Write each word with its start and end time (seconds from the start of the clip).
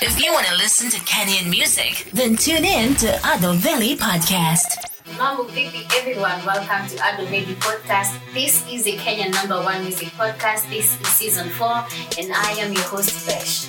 If 0.00 0.22
you 0.22 0.32
want 0.32 0.46
to 0.46 0.54
listen 0.54 0.90
to 0.90 0.98
Kenyan 1.00 1.50
music, 1.50 2.06
then 2.12 2.36
tune 2.36 2.64
in 2.64 2.94
to 2.96 3.08
Ado 3.34 3.52
Valley 3.54 3.96
Podcast. 3.96 4.78
Mambo 5.18 5.44
vipi 5.50 5.82
everyone, 5.98 6.38
welcome 6.46 6.86
to 6.88 6.96
Ado 7.02 7.26
Baby 7.26 7.54
Podcast. 7.58 8.14
This 8.32 8.62
is 8.70 8.86
a 8.86 8.96
Kenyan 8.96 9.32
number 9.34 9.60
one 9.62 9.82
music 9.82 10.08
podcast. 10.14 10.68
This 10.70 11.00
is 11.00 11.08
season 11.08 11.48
four, 11.50 11.82
and 12.18 12.32
I 12.32 12.52
am 12.62 12.72
your 12.72 12.84
host 12.84 13.26
Besh. 13.26 13.66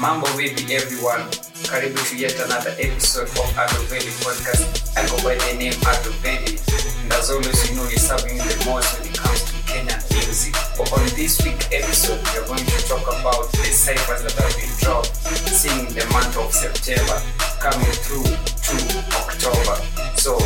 Mambo 0.00 0.26
vipi 0.38 0.64
everyone, 0.72 1.28
karibu 1.68 2.00
to 2.08 2.16
yet 2.16 2.34
another 2.40 2.72
episode 2.80 3.28
of 3.28 3.48
Ado 3.56 3.80
Valley 3.92 4.12
Podcast. 4.24 4.96
I 4.96 5.04
go 5.08 5.16
by 5.20 5.36
the 5.36 5.58
name 5.60 5.76
Ado 5.84 6.10
Valley, 6.24 6.56
and 7.04 7.12
as 7.12 7.30
always, 7.30 7.60
you 7.68 7.76
know 7.76 7.84
you're 7.88 8.00
serving 8.00 8.38
the 8.38 8.56
most 8.64 8.96
when 8.98 9.08
it 9.12 9.16
comes 9.18 9.44
to 9.44 9.52
Kenyan 9.68 10.00
music. 10.24 10.56
On 10.78 10.84
this 11.16 11.42
week 11.42 11.56
episode, 11.72 12.20
we 12.20 12.38
are 12.38 12.46
going 12.46 12.60
to 12.60 12.78
talk 12.86 13.00
about 13.08 13.50
the 13.52 13.64
ciphers 13.72 14.20
that 14.22 14.36
have 14.36 14.52
been 14.60 14.68
dropped, 14.76 15.08
seeing 15.48 15.88
the 15.96 16.04
month 16.12 16.36
of 16.36 16.52
September 16.52 17.16
coming 17.64 17.96
through 18.04 18.28
to 18.28 18.76
October. 19.16 19.80
So 20.20 20.36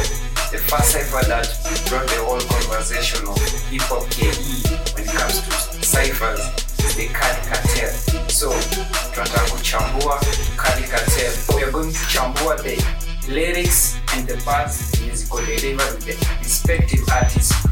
the 0.54 0.62
first 0.70 0.94
cipher 0.94 1.26
that 1.26 1.50
brought 1.90 2.06
the 2.06 2.22
whole 2.22 2.38
conversation 2.46 3.26
of 3.26 3.42
hip 3.74 3.82
hop 3.90 4.06
KE 4.14 4.70
when 4.94 5.02
it 5.02 5.10
comes 5.10 5.42
to 5.42 5.82
ciphers 5.82 6.38
is 6.78 6.94
the 6.94 7.10
Kali 7.10 7.42
Cartel. 7.50 7.90
So 8.30 8.54
tunataka 9.10 9.50
kuchambua 9.50 10.22
Kali 10.56 10.86
Cartel. 10.86 11.34
We 11.56 11.64
are 11.64 11.72
going 11.72 11.90
to 11.90 12.04
chambua 12.06 12.54
the 12.62 12.78
lyrics 13.26 13.98
and 14.14 14.28
the 14.28 14.36
parts 14.44 14.94
musical 15.02 15.38
delivered 15.38 16.06
with 16.06 16.06
the 16.06 16.38
respective 16.38 17.02
artists 17.10 17.69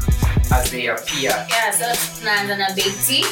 as 0.51 0.71
they 0.71 0.87
appear. 0.87 1.31
Yeah, 1.49 1.71
so 1.71 1.85
tunaanza 2.19 2.57
na 2.57 2.73
Bey 2.75 2.91
T. 3.05 3.25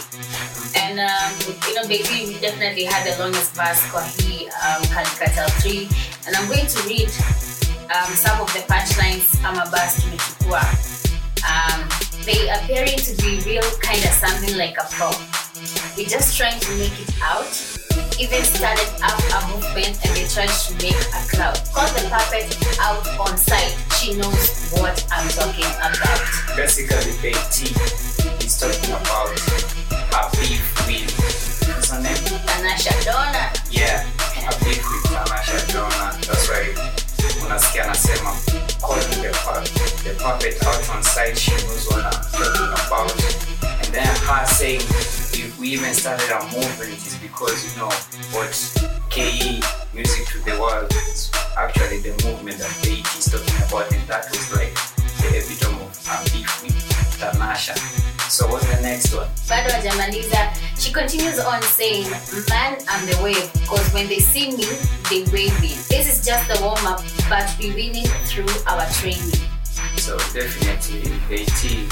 And 0.75 0.99
um, 0.99 1.31
you 1.67 1.73
know, 1.75 1.85
we 1.87 2.37
definitely 2.39 2.85
had 2.85 3.03
the 3.05 3.17
longest 3.23 3.53
verse 3.55 3.81
kwa 3.91 4.01
hii 4.03 4.45
um, 4.45 4.87
Kali 4.93 5.09
Cartel 5.19 5.49
3. 5.49 5.89
And 6.27 6.35
I'm 6.35 6.47
going 6.47 6.67
to 6.67 6.79
read 6.87 7.09
um, 7.89 8.11
some 8.15 8.41
of 8.41 8.53
the 8.53 8.61
punchlines 8.67 9.25
ama 9.45 9.65
bars 9.71 9.95
tumechukua. 10.01 10.61
Um, 11.47 11.89
they 12.25 12.49
appearing 12.49 12.97
to 12.99 13.13
be 13.23 13.39
real 13.45 13.65
kind 13.81 14.03
of 14.03 14.11
something 14.11 14.57
like 14.57 14.77
a 14.77 14.85
prop. 14.91 15.15
We're 15.97 16.05
just 16.09 16.37
trying 16.37 16.59
to 16.59 16.71
make 16.77 16.93
it 16.99 17.13
out. 17.23 17.49
Even 18.19 18.43
started 18.43 18.89
up 19.01 19.17
a 19.33 19.39
movement 19.47 19.97
and 20.05 20.11
they 20.15 20.25
tried 20.27 20.49
to 20.49 20.73
make 20.83 20.99
a 21.15 21.21
cloud. 21.29 21.57
Call 21.73 21.87
the 21.93 22.05
puppet 22.09 22.45
out 22.79 23.07
on 23.19 23.37
site. 23.37 23.86
She 24.07 24.15
knows 24.15 24.71
what 24.71 24.95
I'm 25.11 25.27
talking 25.27 25.67
about. 25.83 26.55
Basically, 26.55 27.11
Bey 27.19 27.35
T 27.51 27.67
is 28.39 28.55
talking 28.55 28.95
about 28.95 29.35
her 29.35 30.31
beef 30.39 30.63
with 30.87 31.11
what's 31.67 31.91
her 31.91 31.99
name? 31.99 32.15
Tanasha 32.47 32.95
Donna. 33.03 33.51
Yeah, 33.69 34.07
a 34.47 34.63
beef 34.63 34.79
with 34.79 35.11
Tanasha 35.11 35.59
Donna. 35.73 36.15
That's 36.23 36.47
right. 36.47 36.71
Unasikia 37.43 37.83
anasema 37.83 38.31
calling 38.79 39.03
the, 39.19 39.35
pu- 39.43 40.07
the 40.07 40.15
puppet 40.23 40.55
out 40.65 40.89
on 40.95 41.03
site. 41.03 41.37
She 41.37 41.51
knows 41.51 41.87
what 41.91 42.05
I'm 42.05 42.11
talking 42.31 42.87
about. 42.87 43.11
And 43.83 43.93
then 43.93 44.07
her 44.07 44.45
saying 44.47 44.87
we, 45.67 45.73
even 45.73 45.93
started 45.93 46.29
a 46.31 46.43
movement 46.45 46.93
is 46.93 47.17
because 47.21 47.75
you 47.75 47.81
know 47.81 47.89
what 48.31 48.51
KE 49.09 49.61
music 49.93 50.27
to 50.27 50.39
the 50.45 50.57
world 50.59 50.91
is 50.91 51.31
actually 51.57 51.99
the 51.99 52.11
movement 52.25 52.57
that 52.57 52.71
Bey 52.83 53.01
T 53.01 53.19
is 53.19 53.25
talking 53.31 53.67
about, 53.67 53.91
and 53.91 54.07
that 54.07 54.29
was 54.31 54.51
like 54.55 54.73
the 55.19 55.37
epitome 55.37 55.81
of 55.83 56.05
her 56.07 56.23
beef 56.31 56.63
with 56.63 56.75
Tanasha. 57.19 57.75
So 58.29 58.47
what's 58.47 58.65
the 58.73 58.81
next 58.81 59.13
one? 59.13 59.27
bado 59.49 59.69
hajamaliza 59.71 60.53
she 60.77 60.91
continues 60.91 61.39
on 61.39 61.61
saying 61.61 62.09
man 62.49 62.77
i'm 62.89 63.05
the 63.07 63.17
wave 63.23 63.51
because 63.53 63.93
when 63.93 64.07
they 64.07 64.19
see 64.19 64.51
me 64.51 64.65
they 65.09 65.23
wave 65.31 65.55
me. 65.61 65.71
this 65.89 66.05
is 66.11 66.25
just 66.25 66.47
the 66.51 66.57
warm 66.61 66.85
up 66.85 67.01
but 67.29 67.47
we 67.59 67.71
winning 67.71 68.07
through 68.27 68.51
our 68.67 68.85
training 68.99 69.56
So 70.07 70.15
definitely 70.31 71.19
Bey 71.27 71.43
T, 71.43 71.83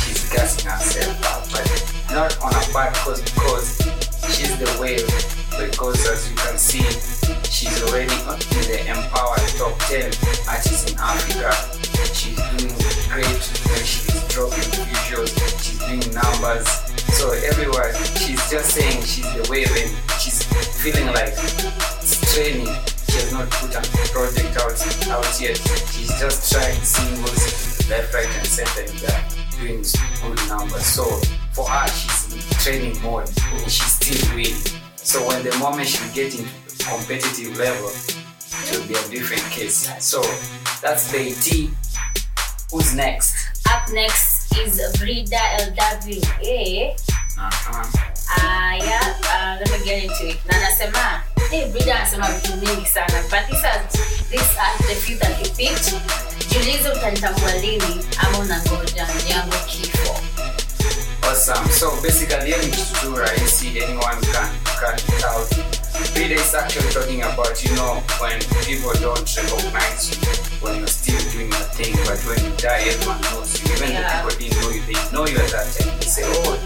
she's 0.00 0.30
gassing 0.32 0.70
herself 0.70 1.20
up, 1.28 1.44
but 1.52 1.68
not 2.16 2.32
on 2.40 2.54
a 2.56 2.72
bad 2.72 2.94
cause 3.04 3.20
because 3.20 3.76
she's 4.32 4.56
the 4.56 4.64
wave. 4.80 5.04
Because 5.52 6.00
as 6.08 6.30
you 6.30 6.36
can 6.36 6.56
see, 6.56 6.80
she's 7.44 7.82
already 7.84 8.08
in 8.08 8.64
the 8.72 8.80
empowered 8.88 9.44
top 9.60 9.76
10 9.84 10.00
artists 10.48 10.90
in 10.90 10.96
Africa. 10.98 11.52
She's 12.16 12.40
doing 12.56 12.72
great 13.12 13.36
when 13.36 13.84
she's 13.84 14.16
dropping 14.32 14.72
visuals, 14.88 15.36
she's 15.60 15.78
doing 15.84 16.08
numbers. 16.16 16.66
So 17.20 17.32
everywhere, 17.32 17.92
she's 18.16 18.40
just 18.48 18.70
saying 18.70 19.02
she's 19.02 19.28
the 19.34 19.46
wave 19.50 19.68
and 19.76 19.92
she's 20.18 20.42
feeling 20.80 21.08
like 21.12 21.36
it's 22.00 22.16
training. 22.32 22.87
Has 23.18 23.32
not 23.32 23.50
put 23.50 23.74
a 23.74 23.82
project 24.14 24.56
out, 24.62 24.78
out 25.10 25.40
yet. 25.40 25.56
She's 25.90 26.14
just 26.20 26.52
trying 26.52 26.80
singles 26.82 27.90
left, 27.90 28.14
right, 28.14 28.28
and 28.28 28.46
center 28.46 28.82
and 28.86 29.04
uh, 29.10 29.20
doing 29.58 29.82
good 30.22 30.48
numbers. 30.48 30.86
So 30.86 31.02
for 31.52 31.66
her, 31.68 31.88
she's 31.88 32.32
in 32.32 32.40
training 32.62 33.02
mode 33.02 33.26
and 33.26 33.70
she's 33.70 33.98
still 33.98 34.36
winning. 34.36 34.54
So 34.94 35.26
when 35.26 35.42
the 35.42 35.56
moment 35.58 35.88
she 35.88 35.98
get 36.14 36.38
into 36.38 36.48
competitive 36.78 37.58
level, 37.58 37.90
it 37.90 38.78
will 38.78 38.86
be 38.86 38.94
a 38.94 39.08
different 39.10 39.42
case. 39.50 39.90
So 39.98 40.22
that's 40.80 41.10
the 41.10 41.34
ET. 41.34 41.70
Who's 42.70 42.94
next? 42.94 43.34
up 43.68 43.90
next 43.92 44.56
is 44.56 44.78
Breeder 44.98 45.36
LW 45.58 46.94
Uh-huh. 47.38 47.86
aya 48.42 49.00
uh, 49.30 49.56
let 49.58 49.70
me 49.70 49.78
get 49.84 50.04
into 50.04 50.34
it 50.34 50.38
na 50.46 50.58
anasema 51.48 51.62
hey, 51.62 51.66
brida 51.72 51.96
anasema 51.96 52.28
vitu 52.30 52.56
mingi 52.56 52.86
sana 52.86 53.22
but 53.22 53.46
these 53.50 53.66
are, 53.66 53.80
these 54.30 54.58
are 54.60 54.78
the 54.88 54.94
few 54.94 55.16
that 55.18 55.36
he 55.38 55.48
picked 55.48 55.94
jiulize 56.48 56.88
utanitambua 56.88 57.52
lini 57.52 58.04
ama 58.18 58.38
unangoja 58.38 59.06
yangu 59.28 59.54
kifo 59.66 60.20
Awesome. 61.22 61.68
So 61.72 61.90
basically, 62.02 62.52
kitu 62.70 63.00
tu 63.00 63.16
rahisi, 63.16 63.68
anyone 63.84 64.16
can 64.32 64.48
cut 64.80 64.96
it 65.08 65.24
out. 65.24 65.50
Breeder 66.14 66.36
is 66.40 66.54
actually 66.54 66.88
talking 66.90 67.22
about, 67.22 67.62
you 67.64 67.74
know, 67.76 68.00
when 68.18 68.38
people 68.64 68.94
don't 69.00 69.28
recognize 69.36 70.08
you 70.10 70.16
when 70.62 70.76
you're 70.78 70.86
still 70.88 71.20
doing 71.32 71.50
your 71.52 71.68
thing, 71.76 71.92
but 72.06 72.18
when 72.24 72.40
you 72.44 72.56
die, 72.56 72.80
everyone 72.88 73.20
knows 73.28 73.60
you. 73.60 73.74
Even 73.76 73.90
Yeah. 73.92 74.22
the 74.24 74.28
people 74.28 74.38
didn't 74.40 74.62
know 74.62 74.70
you, 74.70 74.82
they 74.88 75.12
know 75.12 75.26
you 75.26 75.36
at 75.38 75.50
that 75.52 75.68
time. 75.76 75.98
They 76.00 76.06
say, 76.06 76.24
oh, 76.24 76.56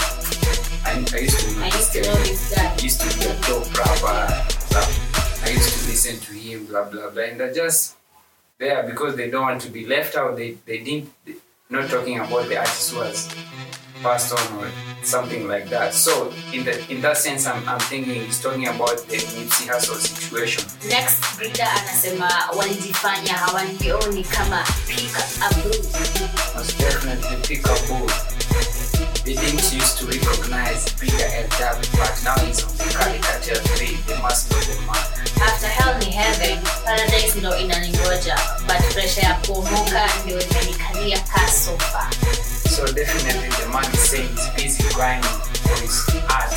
I, 0.84 0.92
I 0.92 1.18
used 1.18 1.40
to 1.40 1.50
know 1.58 1.64
I 1.64 1.70
this 1.70 1.74
used 1.80 1.92
to 1.92 2.00
guy. 2.02 2.06
know 2.06 2.22
this 2.22 2.54
guy. 2.54 2.76
Used 2.86 3.00
to 3.00 3.18
be 3.18 3.24
a 3.26 3.34
dope 3.48 3.78
rapper. 3.78 4.21
Listen 6.04 6.20
to 6.20 6.32
him, 6.32 6.66
blah, 6.66 6.88
blah, 6.88 7.10
blah. 7.10 7.22
And 7.22 7.38
they're 7.38 7.52
just 7.54 7.94
there 8.58 8.82
because 8.82 9.16
they 9.16 9.30
don't 9.30 9.42
want 9.42 9.60
to 9.62 9.70
be 9.70 9.86
left 9.86 10.16
out. 10.16 10.36
They, 10.36 10.52
they 10.66 10.78
didn't, 10.78 11.10
not 11.70 11.88
talking 11.88 12.18
about 12.18 12.48
the 12.48 12.58
artist 12.58 12.96
was 12.96 13.32
passed 14.02 14.32
on 14.34 14.64
or 14.64 14.68
something 15.04 15.46
like 15.46 15.68
that. 15.68 15.94
So 15.94 16.32
in 16.52 16.64
the 16.64 16.74
in 16.90 17.00
that 17.02 17.18
sense, 17.18 17.46
I'm, 17.46 17.66
I'm 17.68 17.78
thinking 17.78 18.14
he's 18.14 18.42
talking 18.42 18.66
about 18.66 18.98
the 19.06 19.16
Nipsey 19.16 19.68
Hussle 19.70 19.94
situation. 19.94 20.64
next 20.88 21.36
brida 21.38 21.70
anasema 21.72 22.30
walijifanya 22.56 23.32
hawanioni 23.34 24.24
kama 24.24 24.64
pika 24.86 25.22
abu 25.46 25.68
Must 26.54 26.78
definitely 26.78 27.36
pick 27.48 27.66
up 27.68 27.78
who 27.78 28.06
they 29.24 29.34
didn't 29.34 29.72
used 29.72 29.98
to 29.98 30.06
recognize 30.06 30.92
Breeder 30.98 31.30
LW, 31.46 31.86
but 31.98 32.14
now 32.24 32.36
he's 32.44 32.62
on 32.64 32.74
the 32.76 32.84
Cartel 33.22 33.56
3. 33.76 33.86
They 34.06 34.18
must 34.22 34.50
know 34.50 34.58
the 34.60 34.76
man. 34.86 34.96
after 35.42 35.66
hell 35.66 35.98
ni 35.98 36.10
heaven 36.10 36.58
paradise 36.84 37.34
ndo 37.38 37.56
inaningoja 37.56 38.38
but 38.66 38.92
pressure 38.94 39.22
ya 39.26 39.34
kuomoka 39.34 40.08
ndio 40.24 40.40
imenikalia 40.40 41.20
ka 41.20 41.48
sofa 41.48 42.10
So 42.76 42.86
definitely 42.92 43.48
the 43.50 43.68
man 43.68 43.84
is 43.94 44.10
saying 44.10 44.28
he's 44.56 44.78
busy 44.78 44.94
grinding 44.94 45.30
for 45.62 45.76
his 45.82 46.06
art 46.28 46.52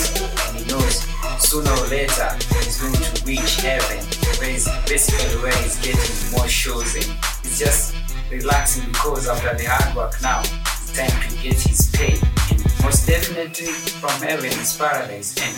and 0.47 0.57
he 0.57 0.63
knows 0.65 1.03
sooner 1.39 1.71
or 1.71 1.87
later 1.87 2.29
he's 2.63 2.77
going 2.81 2.93
to 2.93 3.25
reach 3.25 3.55
heaven 3.61 3.99
where 4.39 4.49
he's 4.51 4.67
basically 4.87 5.35
where 5.43 5.57
he's 5.63 5.77
getting 5.81 6.31
more 6.31 6.47
shows 6.47 6.95
and 6.95 7.05
he's 7.43 7.59
just 7.59 7.95
relaxing 8.31 8.85
because 8.91 9.27
after 9.27 9.53
the 9.57 9.65
hard 9.65 9.95
work 9.95 10.13
now 10.21 10.39
it's 10.41 10.93
time 10.93 11.21
to 11.29 11.35
get 11.43 11.59
his 11.59 11.89
pay 11.91 12.13
and 12.51 12.54
most 12.85 13.07
definitely 13.07 13.73
from 14.01 14.11
heaven 14.21 14.51
is 14.61 14.77
paradise 14.77 15.33
and 15.41 15.55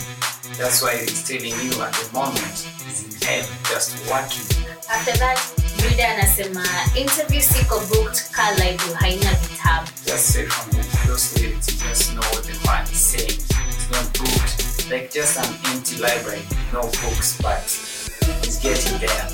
that's 0.57 0.81
why 0.81 0.95
he's 0.95 1.27
telling 1.27 1.55
you 1.65 1.73
at 1.83 1.93
the 1.99 2.09
moment 2.13 2.55
he's 2.85 3.03
in 3.03 3.11
hell 3.27 3.45
just 3.69 3.91
working 4.09 4.47
after 4.89 5.11
that 5.19 5.37
brida 5.77 6.07
anasema 6.07 6.63
interview 6.95 7.41
siko 7.41 7.79
booked 7.79 8.31
ka 8.31 8.51
live 8.51 8.93
haina 8.99 9.31
vitabu 9.33 9.87
just 10.05 10.25
say 10.33 10.45
from 10.45 10.77
those 11.07 11.39
lyrics, 11.41 11.67
you 11.71 11.77
just 11.89 12.13
know 12.13 12.27
what 12.33 12.43
the 12.43 12.55
man 12.67 12.83
is 12.91 12.99
saying. 13.11 13.39
It's 13.39 13.89
not 13.91 14.07
booked, 14.19 14.91
like 14.91 15.11
just 15.11 15.37
an 15.39 15.49
empty 15.71 15.95
library, 15.97 16.41
no 16.73 16.81
books, 16.81 17.37
but 17.41 17.63
he's 18.43 18.59
getting 18.59 18.97
there. 18.99 19.27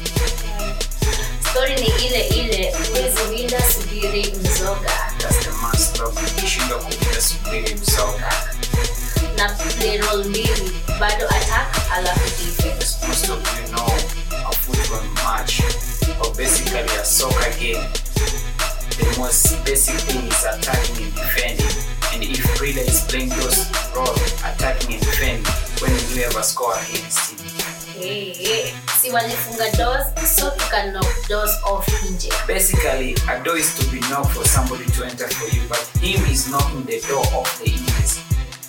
story 1.49 1.75
ni 1.75 1.87
ile 2.05 2.27
ile 2.27 2.71
huwezi 2.71 3.21
winda 3.29 3.61
subiri 3.71 4.35
mzoga 4.43 4.91
That's 5.19 5.45
the 5.45 5.52
The 19.23 19.27
most 19.27 19.63
basic 19.63 19.95
thing 20.03 20.27
is 20.27 20.43
attacking 20.43 21.07
and 21.07 21.15
defending. 21.15 21.75
And 22.11 22.23
if 22.27 22.43
Breeder 22.59 22.83
is 22.83 23.07
playing 23.07 23.29
those 23.29 23.71
roles, 23.95 24.19
attacking 24.43 24.99
and 24.99 25.01
defending, 25.01 25.47
when 25.79 25.95
will 25.95 26.11
you 26.11 26.23
ever 26.27 26.43
score 26.43 26.75
against 26.75 27.31
him? 27.31 27.39
Hey, 27.95 28.35
hey. 28.35 28.75
si 28.99 29.15
walifunga 29.15 29.71
doors 29.79 30.11
so 30.27 30.51
tuka 30.51 30.91
knock 30.91 31.07
doors 31.31 31.55
off 31.63 31.87
nje 32.03 32.35
Basically, 32.51 33.15
a 33.31 33.39
door 33.47 33.55
is 33.55 33.71
to 33.79 33.87
be 33.87 34.03
knocked 34.11 34.35
for 34.35 34.43
somebody 34.43 34.83
to 34.91 35.07
enter 35.07 35.31
for 35.31 35.47
you, 35.55 35.63
but 35.71 35.79
him 36.03 36.19
is 36.27 36.51
knocking 36.51 36.83
the 36.83 36.99
door 37.07 37.23
off 37.31 37.47
the 37.63 37.71
hinges. 37.71 38.19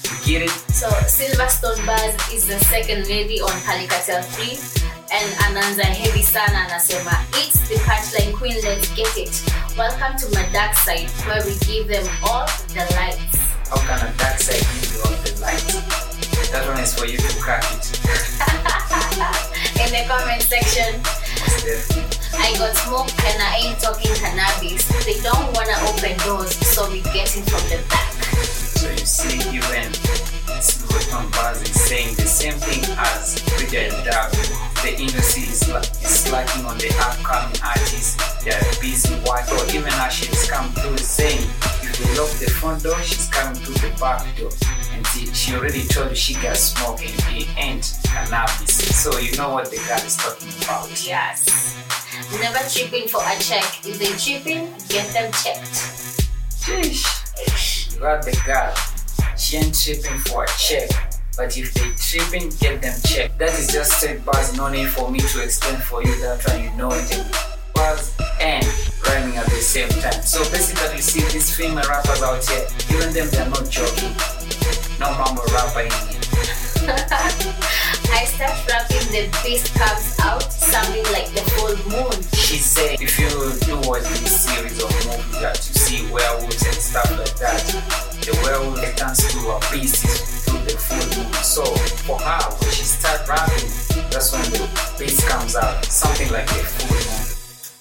You 0.06 0.38
get 0.38 0.46
it? 0.46 0.54
so 0.70 0.86
silverstone 1.10 1.82
bars 1.82 2.14
is 2.30 2.46
the 2.46 2.62
second 2.70 3.10
lady 3.10 3.42
on 3.42 3.50
Kali 3.66 3.90
Cartel 3.90 4.22
3 4.22 4.84
and 5.14 5.34
anaanza 5.46 5.84
heavy 5.84 6.22
sana 6.22 6.64
anasema 6.64 7.24
it's 7.42 7.60
the 7.68 7.78
punchline 7.78 8.32
queen 8.38 8.54
let's 8.64 8.94
get 8.94 9.16
it 9.16 9.42
welcome 9.78 10.16
to 10.18 10.26
my 10.36 10.44
dark 10.52 10.74
side 10.74 11.08
where 11.26 11.42
we 11.46 11.54
give 11.66 11.88
them 11.88 12.06
all 12.22 12.46
the 12.68 12.84
lights 12.96 13.38
How 13.70 13.78
can 13.86 14.00
a 14.06 14.12
dark 14.18 14.38
side 14.38 14.66
give 14.80 14.92
you 14.94 15.02
all 15.04 15.16
the 15.24 15.40
lights 15.40 15.74
That 16.52 16.66
one 16.68 16.80
is 16.82 16.94
for 16.94 17.06
you 17.06 17.18
to 17.18 17.40
crack 17.40 17.64
it. 17.74 17.84
in 19.82 19.90
the 19.94 20.04
comment 20.08 20.42
section 20.42 21.00
I 22.38 22.52
got 22.58 22.76
smoke 22.76 23.10
and 23.24 23.42
I 23.42 23.56
ain't 23.64 23.80
talking 23.80 24.14
cannabis. 24.14 24.84
They 25.06 25.18
don't 25.22 25.54
wanna 25.54 25.76
open 25.88 26.16
doors, 26.26 26.54
so 26.66 26.90
we 26.90 27.00
get 27.14 27.34
in 27.36 27.42
from 27.44 27.62
the 27.70 27.78
back. 27.88 28.13
So 28.84 28.90
you 28.90 28.98
see, 28.98 29.38
even 29.56 29.88
Silverstone 30.60 31.32
Bars 31.32 31.62
is 31.62 31.72
saying 31.72 32.16
the 32.16 32.28
same 32.28 32.52
thing 32.60 32.84
as 32.98 33.40
Breeder 33.56 33.88
and 33.88 34.04
Dab. 34.04 34.30
The 34.84 34.92
industry 35.00 35.44
is, 35.44 35.66
la- 35.72 35.80
is 36.04 36.30
lacking 36.30 36.66
on 36.66 36.76
the 36.76 36.92
upcoming 37.00 37.56
artists. 37.64 38.20
They 38.44 38.52
are 38.52 38.60
busy 38.84 39.16
working. 39.24 39.56
Or 39.56 39.64
even 39.72 39.88
as 40.04 40.12
she's 40.12 40.50
come 40.50 40.68
through 40.72 40.98
saying, 40.98 41.48
if 41.80 41.96
they 41.96 42.12
lock 42.20 42.28
the 42.36 42.50
front 42.60 42.82
door, 42.82 43.00
she's 43.00 43.26
coming 43.30 43.56
through 43.56 43.88
the 43.88 43.88
back 43.96 44.20
door. 44.36 44.52
And 44.92 45.06
she, 45.06 45.32
she 45.32 45.54
already 45.56 45.88
told 45.88 46.10
you 46.10 46.16
she 46.16 46.34
got 46.34 46.54
smoke 46.58 47.00
and 47.00 47.16
it 47.32 47.48
ain't 47.56 47.88
cannabis. 48.04 49.00
So 49.00 49.16
you 49.16 49.34
know 49.38 49.48
what 49.48 49.70
the 49.70 49.80
girl 49.88 50.04
is 50.04 50.18
talking 50.18 50.52
about. 50.60 50.92
Yes. 51.00 51.48
Never 52.38 52.60
tripping 52.68 53.08
for 53.08 53.24
a 53.24 53.32
check. 53.40 53.64
If 53.80 53.96
they 53.96 54.12
tripping, 54.12 54.76
get 54.92 55.08
them 55.16 55.32
checked. 55.32 55.72
Sheesh. 56.60 57.23
Got 58.04 58.22
the 58.22 58.38
girl. 58.44 58.74
She 59.34 59.56
ain't 59.56 59.72
tripping 59.74 60.18
for 60.28 60.44
a 60.44 60.48
check. 60.58 60.90
But 61.38 61.56
if 61.56 61.72
they 61.72 61.88
tripping, 61.96 62.50
get 62.60 62.82
them 62.82 62.92
checked. 63.02 63.38
That 63.38 63.58
is 63.58 63.72
just 63.72 63.92
straight 63.92 64.22
bars, 64.26 64.54
no 64.54 64.68
need 64.68 64.88
for 64.90 65.10
me 65.10 65.20
to 65.20 65.42
explain 65.42 65.80
for 65.80 66.02
you 66.02 66.14
that 66.20 66.46
one, 66.46 66.64
you 66.64 66.70
know 66.76 66.90
it. 66.92 67.24
Bars 67.74 68.14
and 68.42 68.62
rhyming 69.08 69.38
at 69.38 69.46
the 69.46 69.56
same 69.56 69.88
time. 69.88 70.20
So 70.20 70.40
basically, 70.52 71.00
see 71.00 71.22
these 71.32 71.56
female 71.56 71.88
rappers 71.88 72.20
out 72.20 72.44
here, 72.44 72.68
even 72.92 73.14
them, 73.14 73.28
they're 73.30 73.48
not 73.48 73.70
joking. 73.70 74.12
No 75.00 75.08
mama 75.16 75.40
rapper 75.54 75.80
in 75.80 75.90
here. 76.12 76.13
I 76.86 78.24
start 78.26 78.52
rapping, 78.68 79.08
the 79.10 79.30
beast 79.42 79.74
comes 79.74 80.18
out, 80.20 80.42
sounding 80.52 81.04
like 81.12 81.28
the 81.32 81.40
full 81.56 81.76
moon. 81.90 82.12
She 82.34 82.58
said, 82.58 83.00
if 83.00 83.18
you 83.18 83.28
do 83.64 83.76
watch 83.88 84.02
this 84.20 84.44
series 84.44 84.82
of 84.82 84.90
movies 85.06 85.40
that 85.40 85.56
you 85.56 85.74
see 85.74 86.12
werewolves 86.12 86.64
and 86.64 86.74
stuff 86.74 87.10
like 87.18 87.34
that, 87.40 87.60
the 88.20 88.38
werewolf 88.42 88.96
turns 88.96 89.18
to 89.32 89.38
a 89.48 89.60
beast 89.72 90.04
through 90.44 90.60
the 90.60 90.76
full 90.76 91.24
moon. 91.24 91.32
So 91.42 91.64
for 92.04 92.18
her, 92.18 92.50
when 92.60 92.70
she 92.70 92.84
start 92.84 93.26
rapping, 93.26 93.68
that's 94.10 94.32
when 94.32 94.44
the 94.52 94.68
beast 94.98 95.26
comes 95.26 95.56
out, 95.56 95.84
something 95.86 96.30
like 96.30 96.46
the 96.46 96.54
full 96.54 96.92
moon. 96.92 97.24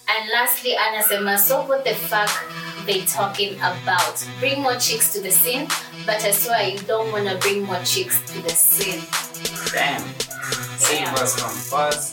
And 0.07 0.29
lastly, 0.31 0.75
anasema, 0.79 1.37
so 1.39 1.65
what 1.65 1.83
the 1.83 1.93
fuck 1.93 2.29
they 2.85 3.01
talking 3.01 3.55
about? 3.55 4.25
Bring 4.39 4.61
more 4.61 4.75
chicks 4.75 5.11
to 5.13 5.21
the 5.21 5.31
scene, 5.31 5.67
but 6.05 6.23
I 6.23 6.31
swear 6.31 6.69
you 6.69 6.79
don't 6.79 7.11
wanna 7.11 7.37
bring 7.37 7.63
more 7.63 7.81
chicks 7.83 8.19
to 8.31 8.41
the 8.41 8.49
scene. 8.49 9.03
Damn. 9.71 10.01
Silver's 10.77 11.35
from 11.39 11.53
Buzz. 11.71 12.11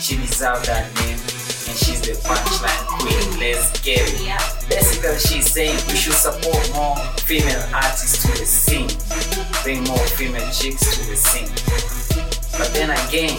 She 0.00 0.16
deserves 0.16 0.66
that 0.66 0.88
name, 0.96 1.18
and 1.20 1.76
she's 1.78 2.00
the 2.00 2.16
punchline 2.26 2.86
queen. 2.98 3.38
Let's 3.38 3.70
get 3.82 4.00
it. 4.00 4.26
Yeah. 4.26 4.38
Basically, 4.68 5.18
she's 5.18 5.52
saying 5.52 5.76
we 5.88 5.94
should 5.94 6.14
support 6.14 6.62
more 6.74 6.96
female 7.22 7.62
artists 7.74 8.22
to 8.22 8.28
the 8.32 8.46
scene, 8.46 8.90
bring 9.62 9.84
more 9.84 10.06
female 10.16 10.48
chicks 10.50 10.82
to 10.96 11.10
the 11.10 11.16
scene. 11.16 11.52
But 12.58 12.72
then 12.72 12.90
again, 12.90 13.36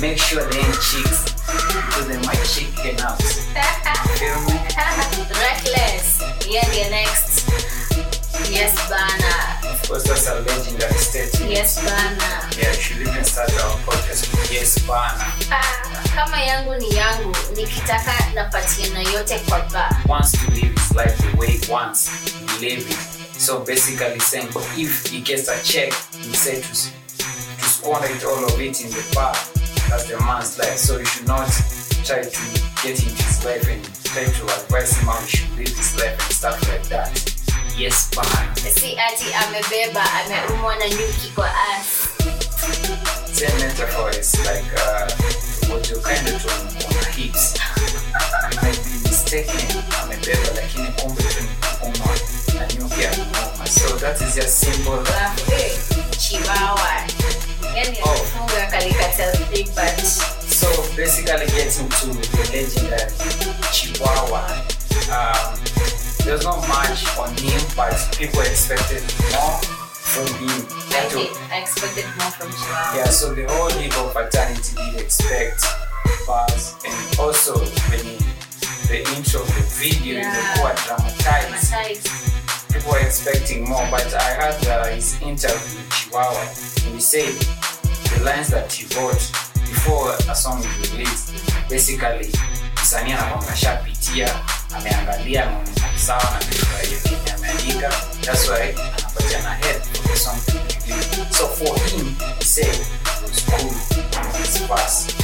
make 0.00 0.18
sure 0.18 0.42
they 0.50 0.58
ain't 0.58 0.80
chicks 0.80 1.30
because 1.44 2.08
they 2.08 2.18
might 2.26 2.42
chicken 2.44 2.98
out. 3.00 3.22
Feel 4.18 4.40
me? 4.48 4.56
Reckless. 5.38 6.22
Yeah, 6.48 6.64
the 6.70 6.90
next. 6.90 7.83
Yes, 8.54 8.74
Bana. 8.88 9.74
Of 9.74 9.82
course, 9.88 10.04
that's 10.04 10.28
a 10.28 10.34
legendary 10.40 10.94
statement. 10.94 11.50
Yes, 11.50 11.82
Bana. 11.82 12.30
Yeah, 12.56 12.70
we 12.70 12.78
should 12.78 13.00
even 13.02 13.24
start 13.24 13.50
our 13.50 13.76
podcast 13.82 14.30
with 14.30 14.52
yes, 14.52 14.78
bana. 14.86 15.26
Ah, 15.50 16.04
kama 16.14 16.36
yangu 16.40 16.74
ni 16.74 16.96
yangu 16.96 17.36
nikitaka 17.56 18.12
napatiana 18.34 19.02
yote 19.02 19.38
kwa 19.38 19.60
bar 19.60 19.96
Wants 20.08 20.32
to 20.32 20.50
live 20.50 20.72
his 20.74 20.94
life 20.94 21.16
the 21.18 21.36
way 21.36 21.46
he 21.58 21.72
wants, 21.72 22.08
he 22.60 22.68
live 22.68 22.90
it. 22.90 22.96
So 23.40 23.60
basically 23.64 24.20
saying, 24.20 24.48
if 24.78 25.06
he 25.06 25.20
gets 25.20 25.48
a 25.48 25.58
check, 25.64 25.92
he 26.22 26.32
said 26.34 26.62
to, 26.62 26.70
to 26.70 27.64
squander 27.68 28.06
it 28.08 28.24
all 28.24 28.44
of 28.44 28.60
it 28.60 28.80
in 28.84 28.90
the 28.90 29.02
bar. 29.14 29.34
That's 29.90 30.04
the 30.08 30.16
man's 30.20 30.56
life. 30.58 30.78
So 30.78 30.98
you 30.98 31.04
should 31.04 31.26
not 31.26 31.48
try 32.04 32.22
to 32.22 32.40
get 32.82 33.02
into 33.02 33.22
his 33.24 33.44
life 33.44 33.68
and 33.68 33.82
try 34.04 34.24
to 34.24 34.44
advise 34.62 34.96
him 34.96 35.08
how 35.08 35.18
he 35.20 35.28
should 35.36 35.50
live 35.58 35.68
his 35.76 35.96
life 35.98 36.12
and 36.22 36.32
stuff 36.32 36.68
like 36.70 36.84
that. 36.88 37.33
Yes, 37.76 38.08
bana. 38.14 38.54
si 38.56 38.96
ati 38.98 39.34
amebeba 39.34 40.02
ameumwa 40.12 40.76
na 40.76 40.88
nyuki 40.88 41.28
kwa 41.34 41.48
as 41.50 41.86
Same 43.32 43.58
metaphor 43.58 44.10
is 44.10 44.34
like 44.46 44.64
uh, 44.78 45.10
what 45.68 45.90
you're 45.90 46.00
kind 46.00 46.28
of 46.28 46.38
doing 46.42 46.84
on 46.86 46.94
the 46.94 47.10
hips. 47.16 47.54
You 47.54 48.62
might 48.62 48.78
be 48.84 49.08
mistaken, 49.08 49.82
amebeba 50.02 50.50
lakini 50.56 50.86
kumbe 50.88 51.22
tu 51.22 51.42
ni 51.42 51.48
kuumwa 51.78 52.16
na 52.54 52.66
nyuki 52.74 53.06
ameuma. 53.06 53.66
So 53.66 53.96
that 53.96 54.20
is 54.20 54.34
just 54.34 54.58
simple. 54.64 54.92
alafu 55.12 55.52
eh, 55.52 55.72
chiwawa 56.18 57.04
yani 57.76 57.98
Oh. 58.02 58.10
amefunga 58.10 58.66
Kali 58.70 58.94
Cartel 58.94 59.32
but 59.74 60.00
So 60.54 60.68
basically 60.96 61.46
getting 61.46 61.88
to 61.88 62.06
the 62.06 62.44
legendary 62.52 63.10
Chiwawa. 63.72 64.46
Um, 65.10 65.58
there's 66.24 66.44
not 66.44 66.66
much 66.68 67.04
on 67.18 67.30
him, 67.36 67.60
but 67.76 67.94
people 68.16 68.40
expected 68.40 69.02
more 69.32 69.58
from 69.92 70.26
him. 70.40 70.66
I 70.90 71.08
did 71.10 71.30
I 71.52 71.58
expected 71.60 72.04
more 72.18 72.30
from 72.30 72.48
chiwawa 72.50 72.96
Yeah, 72.96 73.04
so 73.06 73.34
the 73.34 73.44
whole 73.48 73.70
hip 73.70 73.92
hop 73.92 74.12
fraternity 74.12 74.76
did 74.76 75.00
expect 75.02 75.64
bars, 76.26 76.74
and 76.86 77.18
also 77.18 77.58
when 77.90 78.00
he, 78.00 78.16
the 78.88 79.00
intro 79.16 79.40
of 79.42 79.48
the 79.48 79.64
video, 79.76 80.20
Yeah. 80.20 80.32
the 80.54 80.60
poor 80.60 80.74
dramatized, 80.86 81.72
Traumatized. 81.72 82.72
people 82.72 82.92
were 82.92 83.00
expecting 83.00 83.68
more. 83.68 83.86
But 83.90 84.12
I 84.14 84.34
heard 84.34 84.66
uh, 84.66 84.86
his 84.94 85.20
interview 85.20 85.78
with 85.78 85.90
Chiwawa, 85.90 86.86
and 86.86 86.94
he 86.94 87.00
said 87.00 87.34
the 88.16 88.24
lines 88.24 88.48
that 88.48 88.72
he 88.72 88.86
wrote 88.96 89.20
before 89.68 90.14
a 90.30 90.34
song 90.34 90.60
is 90.62 90.92
released, 90.92 91.32
basically 91.68 92.30
msanii 92.76 93.12
anakwanga 93.12 93.48
ashapitia, 93.52 94.30
ameangalia, 94.76 95.44
sawa 95.96 96.22
na 96.24 97.34
ameandika, 97.34 97.90
that's 98.22 98.48
why 98.48 98.74
anapatia 98.74 99.42
na 99.42 99.50
head 99.50 99.82
for 99.82 100.40
to. 100.46 100.74
So 101.34 101.46
for 101.48 101.74
him, 101.90 102.06
he 102.38 102.44
it 102.44 102.70
it 102.70 104.38
was 104.38 104.58
fast. 104.68 105.14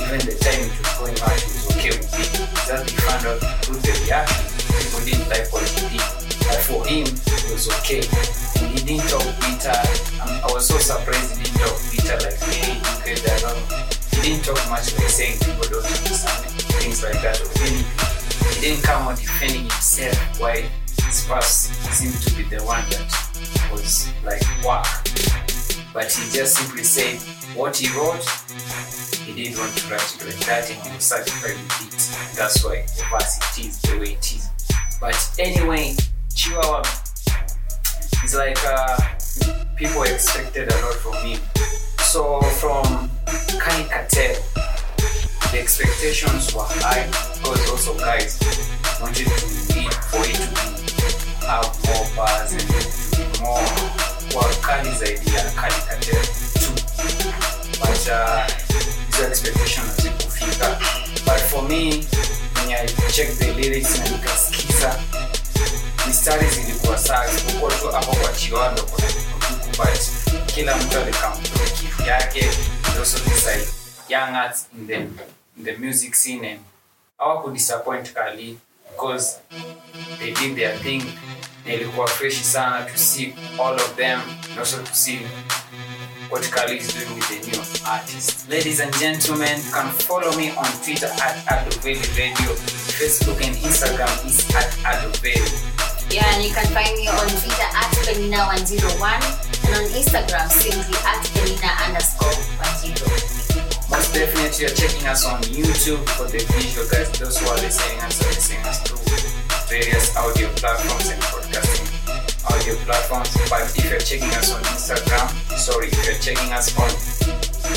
Even 0.00 0.18
the 0.26 0.34
time 0.40 0.64
it 0.64 0.74
was 0.78 0.94
going 0.98 1.18
out, 1.22 1.38
he 1.40 1.50
was 1.54 1.66
okay 1.76 1.90
with 1.90 2.18
it. 2.18 2.30
Just 2.66 2.90
he 2.90 2.96
found 3.04 3.26
out 3.26 3.40
the 3.40 3.92
reaction, 4.04 4.44
people 4.80 5.00
didn't 5.04 5.28
like 5.28 5.46
what 5.52 5.62
he 5.68 5.98
did. 5.98 6.06
But 6.48 6.60
for 6.66 6.80
him, 6.86 7.06
it 7.06 7.50
was 7.52 7.68
okay. 7.80 8.02
And 8.60 8.68
he 8.74 8.80
didn't 8.84 9.08
talk 9.10 9.26
bitter. 9.40 9.76
I'm- 10.20 10.40
I 10.44 10.52
was 10.52 10.66
so 10.66 10.78
surprised 10.78 11.36
he 11.36 11.44
didn't 11.44 11.60
talk 11.60 11.76
bitter 11.92 12.18
like, 12.26 12.38
hey, 12.50 12.74
you 12.74 12.94
get 13.04 13.18
that 13.24 13.42
wrong. 13.44 13.62
He 14.10 14.18
didn't 14.22 14.44
talk 14.44 14.60
much 14.70 14.92
like 14.98 15.08
saying 15.10 15.38
people 15.38 15.68
don't 15.70 15.84
understand 15.84 16.44
it, 16.46 16.52
things 16.80 17.02
like 17.02 17.20
that. 17.22 17.38
Anything. 17.60 18.09
He 18.54 18.60
didn't 18.60 18.82
come 18.82 19.06
on 19.08 19.16
defending 19.16 19.62
himself 19.62 20.30
his 21.10 21.24
verse 21.26 21.70
seemed 21.90 22.14
to 22.22 22.34
be 22.36 22.44
the 22.44 22.62
one 22.62 22.84
that 22.90 23.68
was 23.72 24.12
like 24.22 24.42
whack. 24.64 24.86
But 25.92 26.12
he 26.12 26.30
just 26.30 26.54
simply 26.54 26.84
said 26.84 27.18
what 27.56 27.76
he 27.76 27.88
wrote, 27.98 28.22
he 29.26 29.34
didn't 29.34 29.58
want 29.58 29.76
to 29.76 29.90
write 29.90 30.14
it 30.14 30.24
like 30.24 30.46
that 30.46 30.70
and 30.70 30.80
he 30.86 30.94
was 30.94 31.04
satisfied 31.04 31.58
with 31.58 31.82
it. 31.82 32.36
That's 32.38 32.64
why 32.64 32.82
the 32.86 33.04
verse 33.10 33.58
it 33.58 33.66
is 33.66 33.82
the 33.82 33.98
way 33.98 34.12
it 34.12 34.32
is. 34.32 34.48
But 35.00 35.18
anyway, 35.40 35.96
Chiwawa 36.30 36.86
is 38.24 38.36
like 38.36 38.58
uh, 38.64 38.96
people 39.74 40.04
expected 40.04 40.70
a 40.70 40.76
lot 40.86 40.94
from 40.94 41.14
him. 41.26 41.40
So 41.98 42.40
from 42.62 43.10
Kali 43.58 43.84
Cartel, 43.88 44.36
they 45.50 45.60
expectations 45.60 46.54
were 46.54 46.64
high 46.80 47.06
because 47.42 47.70
also 47.70 47.94
guys 47.98 48.38
wanted 49.00 49.26
to 49.26 49.74
need 49.74 49.92
for 50.10 50.22
it 50.24 50.36
to 50.36 51.46
have 51.46 51.68
more 51.86 52.06
bars 52.16 52.52
and 52.52 53.40
more 53.40 53.70
kwa 54.32 54.44
kali 54.60 54.90
zaidi 54.98 55.34
ya 55.36 55.44
kali 55.50 55.74
katel 55.88 56.18
2 56.18 56.70
but 57.80 58.08
uh, 58.08 58.46
hizo 59.06 59.26
expectation 59.28 59.86
hazikufika 59.86 60.78
but 61.24 61.38
for 61.50 61.62
me 61.62 62.04
when 62.56 62.72
I 62.72 62.86
check 63.12 63.38
the 63.38 63.52
lyrics 63.52 63.98
na 63.98 64.08
nikasikiza 64.08 65.00
mistari 66.06 66.50
zilikuwa 66.50 66.98
sawa 66.98 67.26
isipokuwa 67.34 67.72
tu 67.74 67.88
hapo 67.88 68.16
kwa 68.16 68.32
chiwando 68.32 68.82
kuna 68.82 69.08
kila 70.46 70.76
mtu 70.76 70.98
alikamtoa 70.98 71.66
kifu 71.80 72.02
yake 72.02 72.40
this 72.98 73.46
like 73.46 73.66
young 74.10 74.34
arts 74.34 74.66
in 74.76 74.86
the, 74.86 74.94
in 74.94 75.64
the 75.64 75.76
music 75.78 76.14
scene 76.14 76.44
and 76.44 76.60
hawakudisappoint 77.18 78.12
kali 78.14 78.58
because 78.90 79.38
they 80.18 80.32
did 80.34 80.56
their 80.56 80.76
thing 80.78 81.02
na 81.66 81.72
ilikuwa 81.72 82.06
freshi 82.06 82.44
sana 82.44 82.86
to 82.86 82.98
see 82.98 83.34
all 83.58 83.74
of 83.74 83.96
them 83.96 84.20
and 84.50 84.58
also 84.58 84.82
to 84.82 84.94
see 84.94 85.18
what 86.30 86.42
Kali 86.50 86.78
is 86.78 86.94
doing 86.94 87.10
with 87.18 87.26
the 87.28 87.38
new 87.50 87.58
artist. 87.90 88.48
Ladies 88.48 88.78
and 88.80 88.94
gentlemen, 88.94 89.58
you 89.58 89.72
can 89.72 89.90
follow 90.06 90.30
me 90.36 90.50
on 90.54 90.70
Twitter 90.84 91.10
at 91.26 91.34
Adoveli 91.50 92.06
Radio. 92.16 92.54
Facebook 92.98 93.42
and 93.42 93.56
Instagram 93.66 94.14
is 94.26 94.38
at 94.54 94.70
Adoveli. 94.86 95.50
Yeah, 96.14 96.26
and 96.34 96.44
you 96.44 96.54
can 96.54 96.66
find 96.70 96.94
me 96.96 97.08
on 97.08 97.26
Twitter 97.28 97.70
at 97.74 97.90
Penina101 98.06 99.20
and 99.66 99.74
on 99.74 99.86
Instagram 99.90 100.48
simply 100.50 100.98
at 101.02 101.18
Penina 101.34 101.70
underscore 101.86 102.38
10. 102.78 103.59
Most 103.90 104.14
definitely, 104.14 104.54
you're 104.62 104.70
checking 104.70 105.06
us 105.08 105.26
on 105.26 105.42
YouTube 105.50 106.06
for 106.14 106.30
the 106.30 106.38
visual 106.54 106.86
guys. 106.86 107.10
Those 107.18 107.38
who 107.38 107.46
are 107.50 107.58
listening 107.58 107.98
us 108.06 108.22
are 108.22 108.30
listening 108.30 108.62
us 108.62 108.78
through 108.86 109.02
various 109.66 110.16
audio 110.16 110.46
platforms 110.54 111.10
and 111.10 111.20
podcasting 111.26 111.90
audio 112.46 112.74
platforms. 112.86 113.34
But 113.50 113.66
if 113.74 113.90
you're 113.90 113.98
checking 113.98 114.30
us 114.38 114.54
on 114.54 114.62
Instagram, 114.70 115.26
sorry, 115.58 115.88
if 115.88 116.06
you're 116.06 116.22
checking 116.22 116.52
us 116.52 116.70
on 116.78 116.90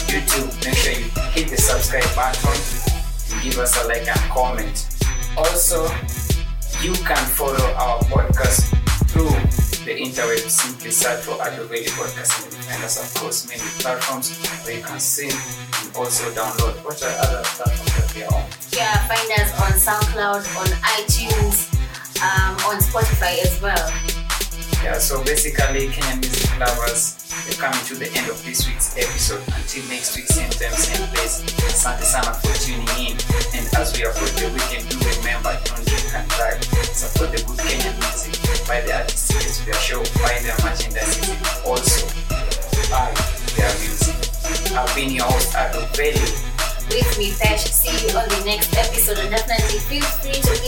YouTube, 0.05 0.53
make 0.61 0.77
sure 0.77 0.93
you 0.93 1.09
hit 1.33 1.49
the 1.49 1.57
subscribe 1.57 2.05
button 2.13 2.61
and 3.33 3.41
give 3.41 3.57
us 3.57 3.73
a 3.83 3.87
like 3.87 4.07
and 4.07 4.25
comment. 4.29 4.85
Also, 5.35 5.89
you 6.85 6.93
can 7.09 7.25
follow 7.33 7.73
our 7.73 7.99
podcast 8.05 8.69
through 9.09 9.33
the 9.85 9.97
interweb. 9.97 10.45
Simply 10.45 10.91
search 10.91 11.25
for 11.25 11.41
Adoveli 11.41 11.89
Podcast 11.97 12.52
and 12.73 12.81
find 12.81 12.85
us 12.85 13.15
across 13.15 13.47
many 13.47 13.61
platforms 13.79 14.33
where 14.65 14.77
you 14.77 14.83
can 14.83 14.99
sing 14.99 15.29
and 15.29 15.95
also 15.95 16.29
download. 16.31 16.73
What 16.83 17.01
are 17.03 17.15
other 17.21 17.43
platforms 17.43 17.93
that 17.97 18.15
we 18.15 18.23
are 18.23 18.33
on? 18.33 18.45
Yeah, 18.73 18.97
find 19.07 19.29
us 19.37 19.49
on 19.61 19.71
SoundCloud, 19.77 20.43
on 20.57 20.67
iTunes, 20.97 21.69
um, 22.21 22.55
on 22.69 22.81
Spotify 22.81 23.37
as 23.45 23.61
well. 23.61 23.85
Yeah, 24.83 24.97
so 24.97 25.23
basically, 25.23 25.87
Kenyan 25.87 26.19
music 26.19 26.59
lovers, 26.59 27.15
we're 27.47 27.55
coming 27.55 27.79
to 27.85 27.95
the 27.95 28.07
end 28.17 28.29
of 28.29 28.43
this 28.43 28.67
week's 28.67 28.97
episode. 28.97 29.43
Until 29.55 29.83
next 29.89 30.15
week, 30.15 30.27
same 30.27 30.49
time, 30.49 30.71
same 30.75 31.07
place. 31.15 31.41
Asante 31.69 32.03
sana 32.03 32.33
for 32.35 32.53
tuning 32.59 32.87
in. 32.99 33.15
And 33.55 33.65
as 33.77 33.95
we 33.95 34.03
approach 34.03 34.33
the 34.35 34.49
weekend, 34.51 34.89
do 34.89 34.97
remember, 35.19 35.42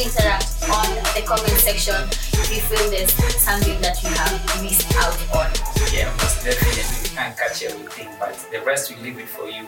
interact 0.05 0.45
on 0.69 0.88
the 1.17 1.24
comment 1.25 1.57
section 1.57 1.97
if 2.41 2.47
you 2.53 2.62
feel 2.62 2.89
there's 2.91 3.13
something 3.41 3.81
that 3.81 4.01
you 4.03 4.09
have 4.09 4.62
missed 4.62 4.85
out 5.01 5.17
on. 5.33 5.50
Yeah, 5.91 6.13
most 6.21 6.45
definitely. 6.45 6.85
We 7.03 7.09
can't 7.15 7.35
catch 7.38 7.63
everything, 7.63 8.09
but 8.19 8.33
the 8.51 8.62
rest 8.62 8.91
we 8.91 9.01
leave 9.01 9.17
it 9.17 9.27
for 9.27 9.50
you. 9.50 9.67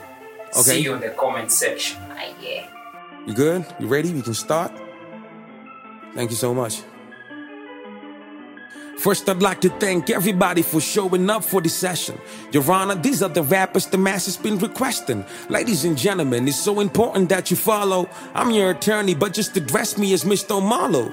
Okay. 0.54 0.78
See 0.78 0.82
you 0.82 0.94
in 0.94 1.02
the 1.02 1.10
comment 1.10 1.52
section. 1.52 1.98
Ah, 2.12 2.30
yeah. 2.42 2.70
You 3.26 3.34
good? 3.34 3.66
You 3.80 3.88
ready? 3.88 4.14
We 4.14 4.22
can 4.22 4.34
start? 4.34 4.72
Thank 6.14 6.30
you 6.30 6.38
so 6.38 6.54
much. 6.54 6.84
First, 8.98 9.30
I'd 9.30 9.44
like 9.44 9.62
to 9.62 9.70
thank 9.70 10.10
everybody 10.10 10.64
for 10.64 10.82
showing 10.82 11.30
up 11.30 11.44
for 11.44 11.62
this 11.62 11.76
session. 11.76 12.20
Your 12.52 12.70
Honor, 12.72 12.96
these 12.96 13.22
are 13.22 13.30
the 13.30 13.44
rappers 13.44 13.86
the 13.86 13.98
masses 13.98 14.38
been 14.38 14.58
requesting. 14.58 15.24
Ladies 15.50 15.86
and 15.86 15.96
gentlemen, 15.96 16.48
it's 16.48 16.60
so 16.60 16.80
important 16.80 17.30
that 17.30 17.52
you 17.52 17.58
follow. 17.58 18.10
I'm 18.34 18.50
your 18.50 18.72
attorney, 18.72 19.14
but 19.14 19.34
just 19.34 19.56
address 19.56 20.00
me 20.00 20.14
as 20.14 20.24
Mr. 20.24 20.60
Marlowe. 20.62 21.12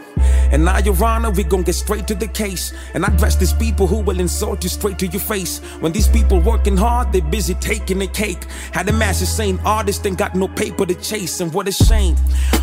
And 0.53 0.65
now, 0.65 0.79
Your 0.79 1.03
Honor, 1.05 1.31
we 1.31 1.45
gon' 1.45 1.63
get 1.63 1.75
straight 1.75 2.07
to 2.09 2.15
the 2.15 2.29
case. 2.29 2.73
And 2.95 3.05
I 3.05 3.09
address 3.09 3.37
these 3.37 3.53
people 3.53 3.87
who 3.87 4.01
will 4.01 4.21
insult 4.21 4.63
you 4.63 4.69
straight 4.69 4.99
to 5.01 5.07
your 5.07 5.21
face. 5.21 5.59
When 5.81 5.93
these 5.93 6.09
people 6.09 6.41
working 6.41 6.77
hard, 6.77 7.13
they 7.13 7.21
busy 7.21 7.55
taking 7.55 7.99
the 7.99 8.07
cake. 8.07 8.45
Had 8.73 8.87
the 8.87 8.93
masses 8.93 9.29
saying 9.29 9.59
artists 9.65 10.05
ain't 10.07 10.19
got 10.19 10.35
no 10.35 10.49
paper 10.49 10.87
to 10.87 10.95
chase, 10.95 11.41
and 11.41 11.53
what 11.53 11.69
a 11.69 11.73
shame. 11.73 12.17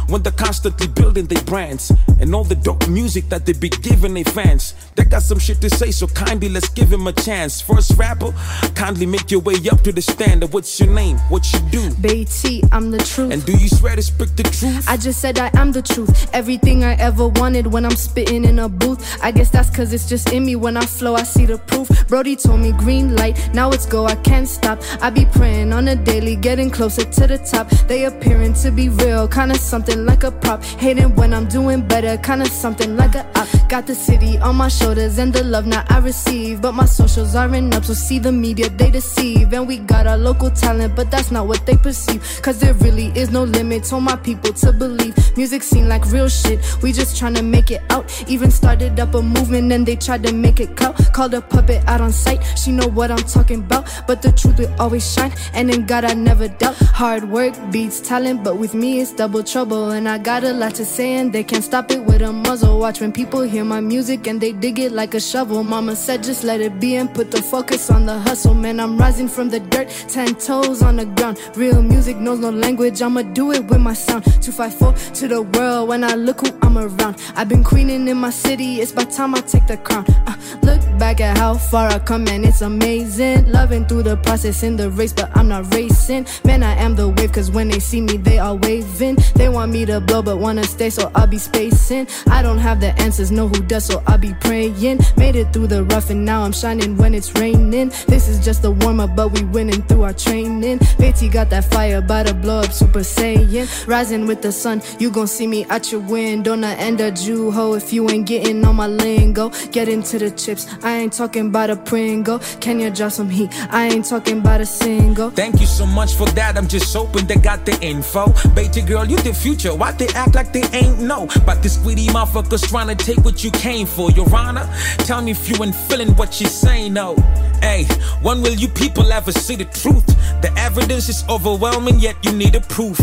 When 0.08 0.22
they're 0.22 0.32
constantly 0.32 0.88
building 0.88 1.26
their 1.26 1.44
brands 1.44 1.92
and 2.20 2.34
all 2.36 2.44
the 2.44 2.56
dope 2.56 2.88
music 2.88 3.30
that 3.30 3.46
they 3.46 3.54
be 3.54 3.70
giving 3.70 4.14
their 4.14 4.26
fans. 4.26 4.76
They 4.96 5.04
got 5.06 5.24
some 5.24 5.40
shit 5.40 5.62
to 5.62 5.70
say, 5.70 5.92
so 5.92 6.08
kindly 6.08 6.50
let's 6.50 6.70
give 6.70 6.92
him 6.92 7.08
a 7.08 7.14
chance. 7.14 7.62
First 7.62 7.98
rapper, 7.98 8.34
kindly 8.76 9.06
make 9.06 9.32
your 9.32 9.42
way 9.42 9.56
up 9.72 9.82
to 9.82 9.92
the 9.92 10.02
standard. 10.02 10.54
What's 10.54 10.80
your 10.80 10.94
name? 10.94 11.18
What 11.30 11.52
you 11.54 11.60
do? 11.72 11.96
Bey 11.96 12.26
T, 12.26 12.64
I'm 12.72 12.92
the 12.92 13.00
truth. 13.00 13.32
And 13.32 13.46
do 13.46 13.54
you 13.54 13.70
swear 13.70 13.96
to 13.96 14.02
speak 14.02 14.36
the 14.36 14.44
truth? 14.44 14.88
I 14.88 14.98
just 14.98 15.22
said 15.22 15.40
I 15.40 15.50
am 15.54 15.72
the 15.72 15.82
truth. 15.82 16.30
Everything 16.34 16.84
I 16.84 16.94
ever 16.96 17.28
wanted 17.28 17.68
when 17.72 17.86
I'm 17.86 17.96
spitting 17.96 18.44
in 18.46 18.60
a 18.60 18.70
booth. 18.70 19.02
I 19.24 19.32
guess 19.32 19.50
that's 19.50 19.70
cause 19.70 19.94
it's 19.94 20.08
just 20.08 20.32
in 20.34 20.46
me. 20.46 20.56
When 20.56 20.78
I 20.78 20.86
flow, 20.86 21.16
I 21.16 21.24
see 21.24 21.46
the 21.46 21.58
proof. 21.58 21.88
Brody 22.08 22.36
told 22.36 22.60
me 22.60 22.72
green 22.74 23.16
light, 23.16 23.54
now 23.54 23.72
it's 23.72 23.86
go, 23.86 24.06
I 24.06 24.16
can't 24.16 24.48
stop. 24.48 24.80
I 25.02 25.10
be 25.10 25.26
praying 25.26 25.74
on 25.74 25.88
a 25.88 25.96
daily, 25.96 26.36
getting 26.36 26.70
closer 26.70 27.04
to 27.04 27.28
the 27.28 27.38
top. 27.38 27.70
They 27.88 28.06
appearing 28.06 28.54
to 28.56 28.72
be 28.72 28.90
real, 28.90 29.28
kinda 29.28 29.56
something 29.58 30.06
like 30.06 30.24
a 30.24 30.32
prop. 30.32 30.64
Hating 30.64 31.16
when 31.16 31.34
I'm 31.34 31.48
doing 31.48 31.82
better, 31.88 32.18
kinda 32.18 32.46
something 32.46 32.96
like 32.98 33.16
a 33.16 33.26
op. 33.36 33.48
Got 33.70 33.88
the 33.88 33.96
city 33.96 34.38
on 34.40 34.58
my 34.58 34.68
shoulders 34.68 35.18
and 35.18 35.34
the 35.34 35.44
love 35.44 35.66
now 35.66 35.86
I 35.90 36.00
receive. 36.00 36.62
But 36.62 36.74
my 36.74 36.86
socials 36.86 37.36
aren't 37.36 37.74
up, 37.74 37.86
so 37.86 37.94
see 37.94 38.20
the 38.20 38.32
media, 38.32 38.70
they 38.70 38.92
deceive. 38.92 39.54
And 39.54 39.68
we 39.68 39.78
got 39.78 40.08
our 40.08 40.18
local 40.18 40.50
talent, 40.52 40.96
but 40.96 41.10
that's 41.10 41.32
not 41.32 41.48
what 41.48 41.66
they 41.66 41.78
perceive. 41.78 42.22
Cause 42.42 42.60
there 42.60 42.74
really 42.76 43.12
is 43.16 43.32
no 43.32 43.44
limit, 43.44 43.86
told 43.86 44.04
my 44.04 44.16
people 44.18 44.54
to 44.54 44.74
believe. 44.74 45.16
Music 45.38 45.64
seem 45.64 45.88
like 45.88 46.06
real 46.12 46.28
shit, 46.28 46.60
we 46.82 46.92
just 46.92 47.22
tryna 47.22 47.46
make 47.46 47.61
it 47.70 47.84
out. 47.92 48.06
Even 48.28 48.50
started 48.50 49.00
up 49.00 49.14
a 49.14 49.22
movement 49.22 49.72
and 49.72 49.86
they 49.86 49.96
tried 49.96 50.24
to 50.24 50.34
make 50.34 50.60
it 50.60 50.76
count. 50.76 50.98
Called 51.14 51.34
a 51.34 51.42
puppet 51.42 51.84
out 51.88 52.02
on 52.02 52.12
sight, 52.12 52.42
she 52.58 52.72
know 52.72 52.88
what 52.88 53.12
I'm 53.12 53.18
talking 53.18 53.60
about. 53.60 53.88
But 54.08 54.22
the 54.22 54.32
truth 54.32 54.58
will 54.58 54.74
always 54.80 55.14
shine, 55.14 55.34
and 55.54 55.70
in 55.70 55.86
God 55.86 56.06
I 56.06 56.14
never 56.14 56.48
doubt. 56.48 56.76
Hard 56.78 57.30
work 57.30 57.54
beats 57.72 58.00
talent, 58.00 58.44
but 58.44 58.58
with 58.58 58.74
me 58.74 59.02
it's 59.02 59.14
double 59.14 59.44
trouble. 59.44 59.92
And 59.92 60.08
I 60.08 60.18
got 60.18 60.44
a 60.44 60.54
lot 60.54 60.74
to 60.76 60.86
say, 60.86 61.16
and 61.16 61.32
they 61.32 61.44
can't 61.44 61.64
stop 61.64 61.92
it 61.92 62.04
with 62.04 62.22
a 62.22 62.32
muzzle. 62.32 62.80
Watch 62.80 63.02
when 63.02 63.12
people 63.12 63.42
hear 63.42 63.66
my 63.66 63.82
music 63.82 64.28
and 64.28 64.40
they 64.40 64.54
dig 64.54 64.80
it 64.80 64.92
like 64.92 65.14
a 65.14 65.20
shovel. 65.20 65.64
Mama 65.64 65.96
said 65.96 66.24
just 66.24 66.44
let 66.44 66.62
it 66.62 66.80
be 66.80 66.96
and 66.96 67.14
put 67.14 67.32
the 67.32 67.42
focus 67.42 67.90
on 67.90 68.06
the 68.06 68.18
hustle. 68.20 68.54
Man, 68.54 68.80
I'm 68.80 68.98
rising 68.98 69.28
from 69.28 69.50
the 69.50 69.60
dirt, 69.60 69.90
ten 70.08 70.36
toes 70.36 70.82
on 70.82 70.96
the 70.96 71.06
ground. 71.06 71.40
Real 71.56 71.82
music 71.82 72.18
knows 72.18 72.40
no 72.40 72.50
language, 72.50 73.02
I'ma 73.02 73.24
do 73.24 73.52
it 73.52 73.66
with 73.66 73.82
my 73.82 73.94
sound. 73.94 74.24
254 74.24 74.94
to 75.16 75.28
the 75.28 75.42
world 75.42 75.90
when 75.90 76.04
I 76.04 76.14
look 76.16 76.46
who 76.46 76.58
I'm 76.62 76.78
around. 76.78 77.18
I've 77.36 77.50
been 77.52 77.64
queening 77.66 78.08
in 78.08 78.16
my 78.16 78.30
city, 78.30 78.80
it's 78.80 78.94
by 78.94 79.04
time 79.04 79.36
I 79.36 79.42
take 79.42 79.68
the 79.68 79.76
crown. 79.76 80.06
Uh, 80.26 80.36
look 80.64 80.80
back 80.98 81.20
at 81.20 81.38
how 81.38 81.56
far 81.56 81.88
I 81.90 82.00
come, 82.00 82.26
and 82.30 82.46
it's 82.46 82.62
amazing. 82.62 83.52
Loving 83.52 83.86
through 83.86 84.04
the 84.04 84.16
process 84.16 84.64
in 84.64 84.78
the 84.78 84.90
race, 84.90 85.12
but 85.12 85.36
I'm 85.36 85.50
not 85.50 85.74
racing. 85.74 86.28
Man, 86.46 86.64
I 86.64 86.76
am 86.76 86.96
the 86.96 87.10
wave, 87.10 87.34
cause 87.34 87.52
when 87.52 87.68
they 87.68 87.80
see 87.80 88.00
me, 88.00 88.16
they 88.16 88.40
are 88.40 88.56
waving. 88.56 89.18
They 89.36 89.50
want 89.50 89.74
me 89.74 89.86
to 89.86 90.00
blow, 90.00 90.22
but 90.22 90.38
wanna 90.38 90.64
stay, 90.64 90.90
so 90.90 91.12
I'll 91.14 91.28
be 91.28 91.38
spacing. 91.38 92.08
I 92.28 92.42
don't 92.42 92.58
have 92.58 92.80
the 92.80 92.98
answers, 93.02 93.32
know 93.32 93.50
who 93.50 93.62
does, 93.64 93.86
so 93.86 94.02
I'll 94.08 94.18
be 94.18 94.34
praying. 94.36 95.00
Made 95.18 95.36
it 95.36 95.52
through 95.52 95.68
the 95.68 95.84
rough, 95.84 96.10
and 96.10 96.24
now 96.24 96.44
I'm 96.44 96.54
shining 96.54 96.96
when 96.96 97.14
it's 97.14 97.34
raining. 97.34 97.90
This 98.08 98.30
is 98.30 98.40
just 98.46 98.62
the 98.62 98.72
warm 98.72 99.02
up, 99.02 99.14
but 99.14 99.28
we 99.34 99.44
winning 99.44 99.82
through 99.84 100.04
our 100.04 100.14
training. 100.14 100.80
Bey 100.98 101.12
T 101.12 101.28
got 101.28 101.50
that 101.50 101.66
fire, 101.66 101.98
about 101.98 102.28
to 102.28 102.34
blow 102.34 102.60
up 102.60 102.72
Super 102.72 103.00
Saiyan. 103.00 103.68
Rising 103.88 104.26
with 104.26 104.42
the 104.42 104.54
sun, 104.54 104.82
you 105.00 105.12
gon' 105.12 105.28
see 105.28 105.48
me 105.48 105.66
at 105.66 105.92
your 105.92 106.02
window. 106.02 106.56
Not 106.56 106.78
end 106.80 107.02
a 107.02 107.12
Jew 107.12 107.41
ho 107.50 107.74
if 107.74 107.92
you 107.92 108.10
ain't 108.10 108.28
getting 108.28 108.64
on 108.66 108.76
my 108.76 108.88
lingo. 108.88 109.50
Get 109.72 109.88
into 109.88 110.20
the 110.20 110.30
chips, 110.30 110.68
I 110.84 110.98
ain't 110.98 111.14
talking 111.14 111.48
about 111.48 111.70
a 111.70 111.76
Pringle. 111.76 112.40
Can 112.60 112.80
you 112.80 112.92
drop 112.92 113.14
some 113.14 113.30
heat? 113.30 113.50
I 113.72 113.88
ain't 113.88 114.06
talking 114.06 114.40
about 114.40 114.62
a 114.62 114.66
single. 114.66 115.32
Thank 115.32 115.60
you 115.62 115.66
so 115.66 115.86
much 115.86 116.14
for 116.14 116.28
that. 116.32 116.58
I'm 116.58 116.68
just 116.68 116.94
hoping 116.94 117.26
they 117.26 117.36
got 117.36 117.66
the 117.66 117.80
info. 117.82 118.28
Baby 118.54 118.82
girl, 118.82 119.06
you 119.06 119.18
the 119.18 119.34
future. 119.34 119.74
Why 119.74 119.94
they 119.94 120.10
act 120.10 120.36
like 120.36 120.54
they 120.54 120.64
ain't 120.74 121.00
know? 121.00 121.28
But 121.46 121.64
this 121.64 121.78
greedy 121.78 122.08
motherfuckers 122.08 122.68
trying 122.68 122.96
to 122.96 122.96
take 122.96 123.24
what 123.26 123.44
you 123.44 123.52
came 123.52 123.88
for. 123.88 124.12
Your 124.12 124.28
Honor, 124.36 124.70
tell 125.00 125.22
me 125.22 125.32
if 125.32 125.50
you 125.50 125.64
ain't 125.64 125.76
feeling 125.76 126.16
what 126.16 126.40
you 126.42 126.48
saying, 126.48 126.94
no. 126.94 127.16
Hey, 127.62 127.86
when 128.22 128.42
will 128.42 128.56
you 128.56 128.68
people 128.68 129.12
ever 129.14 129.32
see 129.32 129.56
the 129.56 129.66
truth? 129.66 130.06
The 130.42 130.52
evidence 130.58 131.10
is 131.10 131.24
overwhelming, 131.30 132.00
yet 132.00 132.16
you 132.26 132.32
need 132.32 132.56
a 132.56 132.62
proof. 132.62 133.00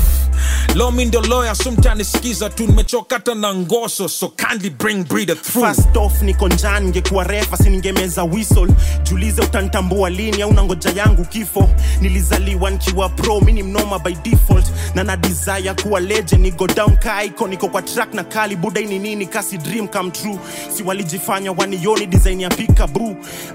Law 0.74 0.90
mean 0.90 1.10
the 1.10 1.20
lawyer 1.28 1.54
sometimes 1.54 2.12
skiza 2.12 2.50
tu 2.54 2.66
nimechokata 2.66 3.34
na 3.34 3.54
ngoso 3.54 4.08
so 4.08 4.28
kindly 4.28 4.70
bring 4.70 5.02
breeder 5.04 5.34
through. 5.34 5.64
First 5.66 5.96
off 5.96 6.22
niko 6.22 6.48
njaa 6.48 6.80
ningekuwa 6.80 7.24
refa 7.24 7.56
siningemeza 7.56 8.24
whistle. 8.24 8.68
Julize 9.02 9.42
utanitambua 9.42 10.10
lini 10.10 10.42
au 10.42 10.52
nangoja 10.52 10.90
yangu 10.90 11.24
kifo? 11.24 11.70
Nilizaliwa 12.00 12.70
nikiwa 12.70 13.08
pro 13.08 13.40
mi 13.40 13.52
ni 13.52 13.62
mnoma 13.62 13.98
by 13.98 14.12
default. 14.14 14.66
Na 14.94 15.04
na 15.04 15.16
desire 15.16 15.74
kuwa 15.82 16.00
legend 16.00 16.42
ni 16.42 16.50
go 16.50 16.66
down 16.66 16.96
ka 16.96 17.24
icon 17.24 17.50
niko 17.50 17.68
kwa 17.68 17.82
track 17.82 18.14
na 18.14 18.24
kali. 18.24 18.56
Buda 18.56 18.80
ini 18.80 18.98
nini 18.98 19.26
kasi 19.26 19.58
dream 19.58 19.88
come 19.88 20.10
true. 20.10 20.38
Si 20.76 20.82
walijifanya 20.82 21.52
wanioni 21.52 22.06
design 22.06 22.40
ya 22.40 22.48
pika 22.48 22.88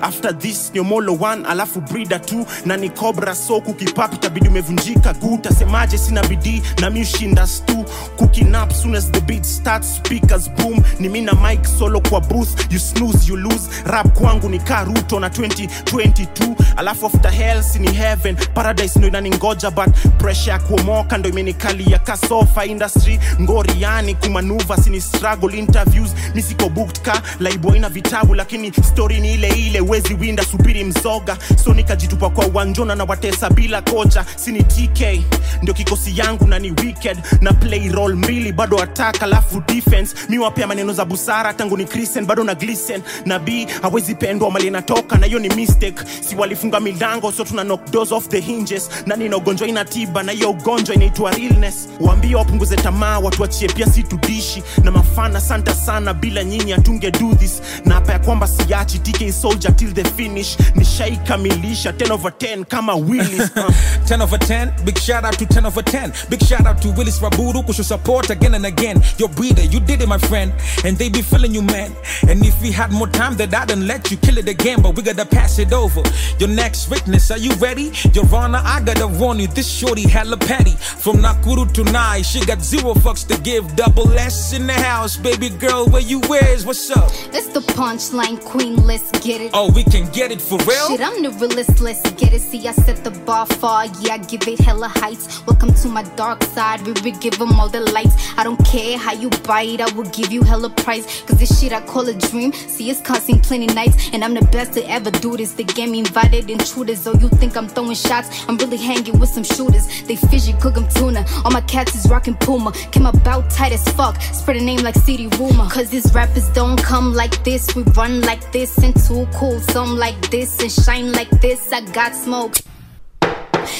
after 0.01 0.37
this 0.39 0.71
ni 0.73 0.79
omolo 0.93 1.13
1 1.13 1.45
alafu 1.45 1.81
brida 1.81 2.17
2 2.17 2.45
na 2.65 2.77
ni 2.77 2.89
cobra 2.89 3.35
so 3.35 3.61
kukipapi 3.61 4.17
tabidi 4.17 4.47
umevunjika. 4.47 5.13
Guu 5.13 5.33
utasemaje? 5.35 5.97
Sina 5.97 6.23
bidii 6.23 6.61
na 6.81 6.89
mi 6.89 7.01
ushinda 7.01 7.47
stu 7.47 7.85
kukinap 8.17 8.71
soon 8.73 8.95
as 8.95 9.11
the 9.11 9.21
beat 9.21 9.43
starts 9.43 9.95
speakers 9.95 10.49
boom. 10.51 10.83
Ni 10.99 11.09
mi 11.09 11.21
na 11.21 11.33
mike 11.33 11.67
solo 11.79 12.01
kwa 12.01 12.21
booth 12.21 12.71
you 12.73 12.79
snooze 12.79 13.27
you 13.29 13.37
lose. 13.37 13.69
Rap 13.85 14.07
kwangu 14.19 14.49
ni 14.49 14.59
kaa 14.59 14.83
ruto 14.83 15.19
na 15.19 15.27
2022 15.29 16.55
alafu 16.77 17.05
after 17.05 17.31
hell 17.31 17.63
si 17.63 17.79
ni 17.79 17.91
heaven. 17.91 18.35
Paradise 18.53 18.99
ndo 18.99 19.07
inaningoja 19.07 19.71
but 19.71 19.87
pressure 20.17 20.51
ya 20.51 20.59
kuomoka 20.59 21.17
ndo 21.17 21.29
imenikalia. 21.29 21.99
Kasofa 21.99 22.65
industry 22.65 23.19
ngoriani 23.41 24.15
kumanuva 24.15 24.77
sini 24.77 25.01
struggle 25.01 25.57
interviews. 25.57 26.11
Misiko 26.35 26.69
booked 26.69 27.01
ka 27.01 27.21
laibu 27.39 27.75
ina 27.75 27.89
vitabu 27.89 28.35
lakini 28.35 28.71
story 28.73 29.19
ni 29.19 29.33
ile 29.33 29.47
ile 29.49 29.81
wezi 29.81 30.13
winda 30.13 30.43
subiri 30.45 30.82
mzoga 30.83 31.37
so 31.63 31.73
nikajitupa 31.73 32.29
kwa 32.29 32.45
uwanjona 32.47 32.95
na 32.95 33.03
watesa 33.03 33.49
bila 33.49 33.81
kocha 33.81 34.25
sini 34.35 34.63
tk 34.63 35.21
ndio 35.63 35.73
kikosi 35.73 36.17
yangu 36.19 36.47
na 36.47 36.59
ni 36.59 36.71
wicked. 36.71 37.17
Na 37.41 37.53
play 37.53 37.89
role 37.89 38.15
mbili 38.15 38.51
bado 38.51 38.81
attack 38.83 39.23
alafu 39.23 39.63
defense. 39.67 40.15
Mi 40.29 40.37
wapea 40.39 40.67
maneno 40.67 40.93
za 40.93 41.05
busara 41.05 41.53
tangu 41.53 41.77
ni 41.77 41.85
christian 41.85 42.25
bado 42.25 42.43
na 42.43 42.55
glisten. 42.55 43.01
Na 43.25 43.39
b 43.39 43.67
hawezi 43.81 44.15
pendwa 44.15 44.51
mali 44.51 44.67
inatoka 44.67 45.17
na 45.17 45.25
hiyo 45.27 45.39
ni 45.39 45.49
mistake. 45.49 45.95
Si 46.29 46.35
walifunga 46.35 46.79
milango 46.79 47.31
so 47.31 47.43
tuna 47.43 47.63
knock 47.63 47.91
doors 47.91 48.11
off 48.11 48.27
the 48.27 48.39
hinges. 48.39 48.89
Na 49.05 49.15
nina 49.15 49.37
ugonjwa 49.37 49.67
ina 49.67 49.85
tiba 49.85 50.23
na 50.23 50.31
hiyo 50.31 50.49
ugonjwa 50.49 50.95
inaitwa 50.95 51.31
realness. 51.31 51.89
Waambie 51.99 52.35
wapunguze 52.35 52.75
tamaa 52.75 53.19
watu 53.19 53.41
wachie 53.41 53.67
pia 53.67 53.85
si 53.87 54.03
tudishi. 54.03 54.63
Na 54.83 54.91
mafana 54.91 55.41
santa 55.41 55.75
sana 55.75 56.13
bila 56.13 56.43
nyinyi 56.43 56.71
hatunge 56.71 57.11
do 57.11 57.35
this. 57.39 57.61
Na 57.85 57.95
hapa 57.95 58.13
ya 58.13 58.19
kwamba 58.19 58.47
siachi 58.47 58.99
tk 58.99 59.31
soldier 59.33 59.75
till 59.75 59.93
the 59.93 60.03
finish. 60.03 60.57
Nishaikamilisha 60.75 61.91
10 61.91 62.11
over 62.13 62.31
10 62.31 62.65
kama 62.65 62.95
willis 62.95 63.51
uh. 63.55 63.69
10 64.05 64.21
over 64.23 64.39
10, 64.39 64.83
big 64.83 64.97
shout 64.99 65.25
out 65.25 65.37
to 65.37 65.45
10 65.53 65.67
over 65.67 65.83
10. 65.83 66.13
Big 66.29 66.41
shout 66.41 66.65
out 66.65 66.81
to 66.81 66.91
Willis 66.91 67.19
Raburu, 67.19 67.63
cause 67.63 67.77
your 67.77 67.85
support 67.85 68.31
again 68.31 68.55
and 68.55 68.65
again. 68.65 69.03
Your 69.19 69.29
breeder, 69.29 69.63
you 69.63 69.79
did 69.79 70.01
it, 70.01 70.07
my 70.07 70.17
friend. 70.17 70.51
And 70.83 70.97
they 70.97 71.09
be 71.09 71.21
feeling 71.21 71.53
you, 71.53 71.61
man. 71.61 71.95
And 72.27 72.43
if 72.43 72.59
we 72.61 72.71
had 72.71 72.91
more 72.91 73.07
time, 73.07 73.37
that 73.37 73.53
I 73.53 73.65
done 73.65 73.85
let 73.85 74.09
you 74.09 74.17
kill 74.17 74.39
it 74.39 74.49
again. 74.49 74.81
But 74.81 74.95
we 74.95 75.03
gotta 75.03 75.25
pass 75.25 75.59
it 75.59 75.71
over. 75.71 76.01
Your 76.39 76.49
next 76.49 76.89
witness, 76.89 77.29
are 77.29 77.37
you 77.37 77.51
ready? 77.53 77.91
Your 78.13 78.25
honor, 78.33 78.61
I 78.63 78.81
gotta 78.81 79.07
warn 79.07 79.39
you, 79.39 79.47
this 79.47 79.69
shorty 79.71 80.07
hella 80.09 80.37
petty. 80.37 80.71
From 80.71 81.17
Nakuru 81.17 81.71
to 81.73 81.83
Nai, 81.83 82.23
she 82.23 82.43
got 82.45 82.61
zero 82.61 82.95
fucks 82.95 83.27
to 83.27 83.39
give. 83.41 83.75
Double 83.75 84.11
S 84.17 84.53
in 84.53 84.65
the 84.65 84.73
house, 84.73 85.17
baby 85.17 85.49
girl, 85.49 85.85
where 85.85 86.01
you 86.01 86.19
wears? 86.29 86.65
What's 86.65 86.89
up? 86.89 87.11
It's 87.31 87.47
the 87.47 87.61
punchline 87.73 88.43
queen, 88.43 88.77
let's 88.87 89.11
get 89.19 89.39
it. 89.39 89.51
Oh, 89.53 89.71
we 89.71 89.83
can 89.83 90.09
get 90.11 90.31
it 90.31 90.41
for 90.41 90.57
real? 90.65 90.87
Shit, 90.87 91.01
I'm 91.01 91.21
the 91.21 91.29
realist, 91.29 91.79
let's 91.79 92.01
get 92.13 92.33
it. 92.33 92.41
See, 92.41 92.67
I 92.67 92.71
set 92.71 93.03
the 93.03 93.11
bar 93.11 93.45
far, 93.45 93.85
yeah, 94.01 94.13
I 94.13 94.17
give 94.17 94.47
it 94.47 94.59
hella 94.59 94.87
heights. 94.87 95.42
Welcome 95.45 95.73
to 95.73 95.89
my 95.89 96.03
dark 96.15 96.41
side, 96.41 96.81
we 96.83 96.93
will 96.93 97.19
give 97.19 97.37
them 97.37 97.59
all 97.59 97.67
the 97.67 97.81
lights. 97.91 98.15
I 98.37 98.45
don't 98.45 98.63
care 98.65 98.97
how 98.97 99.11
you 99.11 99.29
bite, 99.45 99.81
I 99.81 99.91
will 99.93 100.09
give 100.11 100.31
you 100.31 100.41
hella 100.41 100.69
price. 100.69 101.21
Cause 101.23 101.37
this 101.37 101.59
shit 101.59 101.73
I 101.73 101.81
call 101.81 102.07
a 102.07 102.13
dream, 102.13 102.53
see, 102.53 102.89
it's 102.89 103.01
costing 103.01 103.41
plenty 103.41 103.67
nights. 103.67 104.09
And 104.13 104.23
I'm 104.23 104.33
the 104.33 104.45
best 104.45 104.71
to 104.73 104.89
ever 104.89 105.11
do 105.11 105.35
this. 105.35 105.51
They 105.51 105.65
get 105.65 105.89
me 105.89 105.99
invited 105.99 106.49
intruders, 106.49 107.05
oh, 107.07 107.17
you 107.19 107.27
think 107.27 107.57
I'm 107.57 107.67
throwing 107.67 107.93
shots? 107.93 108.45
I'm 108.47 108.55
really 108.57 108.77
hanging 108.77 109.19
with 109.19 109.29
some 109.29 109.43
shooters. 109.43 110.03
They 110.03 110.15
fishy, 110.15 110.53
cook 110.53 110.77
'em 110.77 110.87
tuna. 110.87 111.25
All 111.43 111.51
my 111.51 111.61
cats 111.61 111.93
is 111.93 112.09
rocking 112.09 112.35
Puma. 112.35 112.71
Came 112.91 113.05
about 113.05 113.49
tight 113.49 113.73
as 113.73 113.83
fuck, 113.89 114.21
spread 114.21 114.57
a 114.57 114.61
name 114.61 114.81
like 114.81 114.95
CD 114.95 115.27
Rumor. 115.37 115.67
Cause 115.69 115.89
these 115.89 116.13
rappers 116.13 116.47
don't 116.49 116.81
come 116.81 117.13
like 117.13 117.43
this, 117.43 117.75
we 117.75 117.83
run 117.97 118.21
like 118.21 118.53
this 118.53 118.77
and 118.77 118.95
too 118.95 119.27
cool. 119.33 119.59
Some 119.59 119.97
like 119.97 120.29
this 120.29 120.61
and 120.61 120.71
shine 120.71 121.11
like 121.11 121.29
this. 121.41 121.73
I 121.73 121.81
got 121.81 122.15
smoke. 122.15 122.55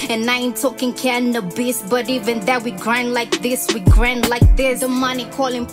And 0.09 0.29
I 0.29 0.37
ain't 0.37 0.57
talking 0.57 0.93
cannabis, 0.93 1.81
but 1.81 2.09
even 2.09 2.39
that 2.41 2.63
we 2.63 2.71
grind 2.71 3.13
like 3.13 3.41
this, 3.41 3.67
we 3.73 3.79
grind 3.81 4.29
like 4.29 4.55
this. 4.55 4.81
The 4.81 4.87
money 4.87 5.25
calling, 5.31 5.67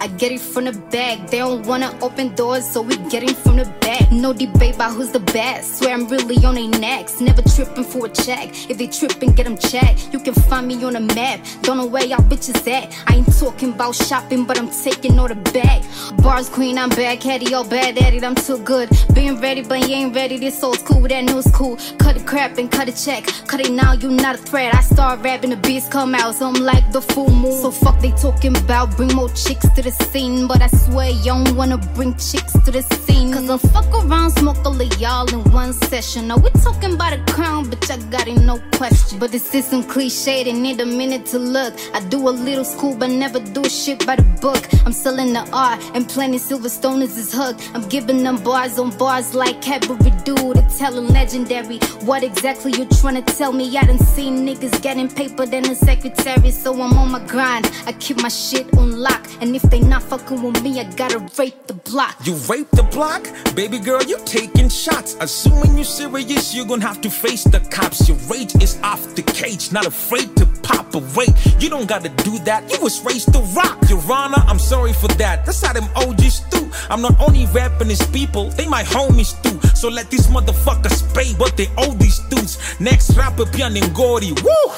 I 0.00 0.08
get 0.08 0.32
it 0.32 0.40
from 0.40 0.64
the 0.64 0.72
bag. 0.72 1.26
They 1.28 1.38
don't 1.38 1.66
wanna 1.66 1.96
open 2.02 2.34
doors, 2.34 2.68
so 2.68 2.82
we 2.82 2.96
get 3.08 3.22
it 3.22 3.36
from 3.36 3.56
the 3.56 3.66
back. 3.80 4.10
No 4.10 4.32
debate 4.32 4.74
about 4.74 4.94
who's 4.94 5.10
the 5.10 5.20
best. 5.20 5.78
Swear 5.78 5.94
I'm 5.94 6.08
really 6.08 6.44
on 6.44 6.54
their 6.54 6.68
necks, 6.80 7.20
never 7.20 7.42
tripping 7.42 7.84
for 7.84 8.06
a 8.06 8.08
check. 8.08 8.70
If 8.70 8.78
they 8.78 8.86
tripping, 8.86 9.32
get 9.32 9.44
them 9.44 9.56
checked. 9.56 10.12
You 10.12 10.20
can 10.20 10.34
find 10.34 10.66
me 10.66 10.82
on 10.84 10.94
the 10.94 11.00
map. 11.00 11.40
Don't 11.62 11.76
know 11.76 11.86
where 11.86 12.04
y'all 12.04 12.18
bitches 12.18 12.66
at. 12.70 12.94
I 13.06 13.16
ain't 13.16 13.38
talking 13.38 13.72
about 13.72 13.94
shopping, 13.94 14.44
but 14.44 14.58
I'm 14.58 14.70
taking 14.70 15.18
all 15.18 15.28
the 15.28 15.34
bag. 15.34 15.84
Bars 16.22 16.48
queen, 16.48 16.78
I'm 16.78 16.90
bad 16.90 17.20
caddy, 17.20 17.54
all 17.54 17.64
bad 17.64 17.98
at 17.98 18.14
it, 18.14 18.24
I'm 18.24 18.34
too 18.34 18.58
good. 18.58 18.88
Being 19.14 19.40
ready, 19.40 19.62
but 19.62 19.88
you 19.88 19.94
ain't 19.94 20.14
ready. 20.14 20.38
This 20.38 20.62
old 20.62 20.78
school, 20.78 21.02
that 21.02 21.24
new 21.24 21.42
school. 21.42 21.76
Cut 21.98 22.16
the 22.16 22.24
crap 22.24 22.58
and 22.58 22.70
cut 22.70 22.88
a 22.88 22.92
check. 22.92 23.26
Cut 23.50 23.66
it 23.66 23.72
now, 23.72 23.94
you 23.94 24.12
not 24.12 24.36
a 24.36 24.38
threat. 24.38 24.72
I 24.76 24.80
start 24.80 25.22
rapping, 25.22 25.50
the 25.50 25.56
beats 25.56 25.88
come 25.88 26.14
out, 26.14 26.36
so 26.36 26.46
I'm 26.46 26.62
like 26.62 26.92
the 26.92 27.02
full 27.02 27.30
moon. 27.30 27.60
So 27.60 27.72
fuck 27.72 27.98
they 27.98 28.12
talking 28.12 28.56
about, 28.56 28.96
bring 28.96 29.12
more 29.12 29.28
chicks 29.30 29.68
to 29.74 29.82
the 29.82 29.90
scene. 29.90 30.46
But 30.46 30.62
I 30.62 30.68
swear 30.68 31.10
you 31.10 31.32
don't 31.32 31.56
wanna 31.56 31.78
bring 31.96 32.12
chicks 32.12 32.52
to 32.52 32.70
the 32.70 32.82
scene. 32.82 33.32
Cause 33.32 33.50
I'll 33.50 33.58
fuck 33.58 33.92
around, 33.92 34.30
smoke 34.38 34.64
all 34.64 34.80
of 34.80 35.00
y'all 35.00 35.28
in 35.34 35.42
one 35.50 35.72
session. 35.72 36.28
Now 36.28 36.36
we 36.36 36.50
talking 36.62 36.94
about 36.94 37.12
a 37.12 37.18
crown, 37.32 37.64
bitch, 37.64 37.90
I 37.90 37.96
got 38.08 38.28
it, 38.28 38.38
no 38.38 38.60
question. 38.74 39.18
But 39.18 39.32
this 39.32 39.52
is 39.52 39.64
some 39.64 39.82
cliche, 39.82 40.44
they 40.44 40.52
need 40.52 40.80
a 40.80 40.86
minute 40.86 41.26
to 41.32 41.40
look. 41.40 41.74
I 41.92 41.98
do 42.06 42.28
a 42.28 42.30
little 42.30 42.64
school, 42.64 42.94
but 42.94 43.10
never 43.10 43.40
do 43.40 43.64
shit 43.64 44.06
by 44.06 44.14
the 44.14 44.22
book. 44.40 44.62
I'm 44.86 44.92
selling 44.92 45.32
the 45.32 45.44
art, 45.52 45.82
and 45.94 46.08
plenty 46.08 46.38
Silverstone 46.38 47.02
is 47.02 47.16
his 47.16 47.32
hook. 47.34 47.56
I'm 47.74 47.88
giving 47.88 48.22
them 48.22 48.36
bars 48.44 48.78
on 48.78 48.96
bars 48.96 49.34
like 49.34 49.60
Cadbury 49.60 50.12
Dude. 50.22 50.56
It's 50.56 50.78
telling 50.78 51.08
legendary. 51.08 51.78
What 52.04 52.22
exactly 52.22 52.72
you 52.78 52.84
trying 52.84 53.16
to 53.20 53.22
tell 53.22 53.39
me? 53.48 53.74
I 53.78 53.84
done 53.84 53.98
seen 53.98 54.46
niggas 54.46 54.82
getting 54.82 55.08
paper 55.08 55.46
than 55.46 55.64
a 55.70 55.74
secretary, 55.74 56.50
so 56.50 56.74
I'm 56.74 56.92
on 56.98 57.10
my 57.10 57.26
grind. 57.26 57.70
I 57.86 57.92
keep 57.92 58.20
my 58.20 58.28
shit 58.28 58.66
on 58.76 59.00
lock, 59.00 59.26
and 59.40 59.56
if 59.56 59.62
they 59.62 59.80
not 59.80 60.02
fucking 60.02 60.42
with 60.42 60.62
me, 60.62 60.78
I 60.78 60.84
gotta 60.94 61.20
rape 61.38 61.66
the 61.66 61.72
block. 61.72 62.16
You 62.24 62.34
rape 62.50 62.70
the 62.72 62.82
block? 62.82 63.26
Baby 63.56 63.78
girl, 63.78 64.02
you 64.02 64.18
taking 64.26 64.68
shots. 64.68 65.16
Assuming 65.20 65.78
you 65.78 65.84
serious, 65.84 66.54
you're 66.54 66.66
gonna 66.66 66.86
have 66.86 67.00
to 67.00 67.10
face 67.10 67.44
the 67.44 67.60
cops. 67.60 68.06
Your 68.06 68.18
rage 68.28 68.54
is 68.62 68.78
off 68.82 69.14
the 69.14 69.22
cage, 69.22 69.72
not 69.72 69.86
afraid 69.86 70.36
to 70.36 70.44
pop 70.62 70.94
away. 70.94 71.28
You 71.58 71.70
don't 71.70 71.88
gotta 71.88 72.10
do 72.10 72.38
that, 72.40 72.70
you 72.70 72.78
was 72.82 73.02
raised 73.06 73.32
to 73.32 73.40
rock. 73.56 73.78
Your 73.88 74.02
Honor, 74.12 74.42
I'm 74.48 74.58
sorry 74.58 74.92
for 74.92 75.08
that. 75.22 75.46
That's 75.46 75.64
how 75.64 75.72
them 75.72 75.88
OGs 75.96 76.40
do. 76.50 76.70
I'm 76.90 77.00
not 77.00 77.18
only 77.20 77.46
rapping 77.46 77.88
these 77.88 78.06
people, 78.08 78.50
they 78.50 78.66
my 78.66 78.82
homies 78.82 79.40
too. 79.42 79.58
So 79.74 79.88
let 79.88 80.10
these 80.10 80.26
motherfuckers 80.26 81.02
pay 81.14 81.32
what 81.34 81.56
they 81.56 81.68
owe 81.78 81.94
these 81.94 82.18
dudes. 82.28 82.58
Next 82.80 83.16
rapper 83.30 83.46
pia 83.50 83.68
ni 83.68 83.80
ngori. 83.80 84.32
Woo! 84.44 84.72